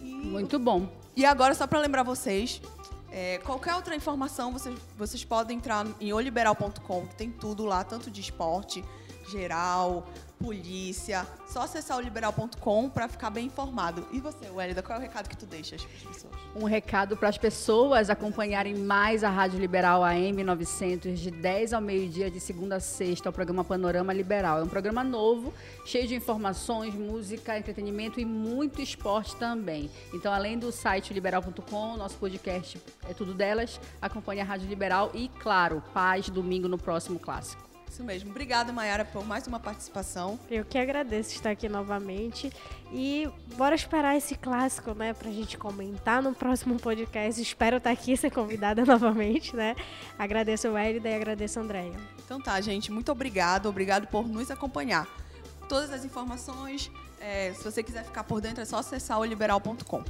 E, 0.00 0.12
Muito 0.12 0.58
bom. 0.58 0.88
e 1.16 1.24
agora, 1.24 1.54
só 1.54 1.66
para 1.66 1.80
lembrar 1.80 2.02
vocês, 2.02 2.60
é, 3.10 3.38
qualquer 3.38 3.74
outra 3.74 3.94
informação, 3.94 4.52
vocês, 4.52 4.78
vocês 4.96 5.24
podem 5.24 5.56
entrar 5.56 5.86
em 6.00 6.12
oliberal.com, 6.12 7.06
que 7.06 7.14
tem 7.14 7.30
tudo 7.30 7.64
lá, 7.64 7.82
tanto 7.82 8.10
de 8.10 8.20
esporte, 8.20 8.84
geral, 9.28 10.06
polícia. 10.38 11.26
Só 11.46 11.62
acessar 11.62 11.96
oliberal.com 11.96 12.88
para 12.88 13.08
ficar 13.08 13.30
bem 13.30 13.46
informado. 13.46 14.06
E 14.12 14.20
você, 14.20 14.48
Wélida, 14.48 14.82
qual 14.82 14.96
é 14.96 15.00
o 15.00 15.02
recado 15.02 15.28
que 15.28 15.36
tu 15.36 15.46
deixas 15.46 15.82
para 15.82 15.96
as 15.96 16.16
pessoas? 16.16 16.34
Um 16.54 16.64
recado 16.64 17.16
para 17.16 17.28
as 17.28 17.38
pessoas 17.38 18.10
acompanharem 18.10 18.74
mais 18.74 19.24
a 19.24 19.30
Rádio 19.30 19.58
Liberal 19.58 20.04
AM 20.04 20.42
900 20.44 21.18
de 21.18 21.30
10 21.30 21.72
ao 21.72 21.80
meio-dia 21.80 22.30
de 22.30 22.40
segunda 22.40 22.76
a 22.76 22.80
sexta, 22.80 23.30
o 23.30 23.32
programa 23.32 23.64
Panorama 23.64 24.12
Liberal. 24.12 24.58
É 24.58 24.62
um 24.62 24.68
programa 24.68 25.02
novo, 25.02 25.52
cheio 25.84 26.06
de 26.06 26.14
informações, 26.14 26.94
música, 26.94 27.58
entretenimento 27.58 28.20
e 28.20 28.24
muito 28.24 28.80
esporte 28.80 29.34
também. 29.36 29.90
Então, 30.12 30.32
além 30.32 30.58
do 30.58 30.70
site 30.70 31.12
liberal.com, 31.12 31.96
nosso 31.96 32.16
podcast 32.16 32.80
é 33.08 33.14
tudo 33.14 33.34
delas. 33.34 33.80
Acompanhe 34.00 34.40
a 34.40 34.44
Rádio 34.44 34.68
Liberal 34.68 35.10
e, 35.14 35.28
claro, 35.40 35.82
paz 35.92 36.28
domingo 36.28 36.68
no 36.68 36.78
próximo 36.78 37.18
clássico. 37.18 37.67
Isso 37.90 38.04
mesmo. 38.04 38.30
Obrigada, 38.30 38.72
Mayara, 38.72 39.04
por 39.04 39.24
mais 39.24 39.46
uma 39.46 39.58
participação. 39.58 40.38
Eu 40.50 40.64
que 40.64 40.78
agradeço 40.78 41.34
estar 41.34 41.50
aqui 41.50 41.68
novamente. 41.68 42.52
E 42.92 43.28
bora 43.56 43.74
esperar 43.74 44.16
esse 44.16 44.34
clássico, 44.34 44.94
né, 44.94 45.12
pra 45.12 45.30
gente 45.30 45.58
comentar 45.58 46.22
no 46.22 46.34
próximo 46.34 46.78
podcast. 46.78 47.40
Espero 47.40 47.78
estar 47.78 47.90
aqui 47.90 48.16
ser 48.16 48.30
convidada 48.30 48.84
novamente, 48.86 49.54
né? 49.56 49.74
Agradeço 50.18 50.74
a 50.74 50.84
Elida 50.88 51.08
e 51.08 51.14
agradeço 51.14 51.58
a 51.58 51.62
Andréia. 51.62 51.96
Então 52.24 52.40
tá, 52.40 52.60
gente, 52.60 52.92
muito 52.92 53.10
obrigado. 53.10 53.66
Obrigado 53.66 54.06
por 54.06 54.28
nos 54.28 54.50
acompanhar. 54.50 55.06
Todas 55.68 55.90
as 55.92 56.04
informações, 56.04 56.90
é, 57.20 57.52
se 57.52 57.62
você 57.62 57.82
quiser 57.82 58.04
ficar 58.04 58.24
por 58.24 58.40
dentro, 58.40 58.62
é 58.62 58.64
só 58.64 58.78
acessar 58.78 59.18
o 59.18 59.24
liberal.com. 59.24 60.02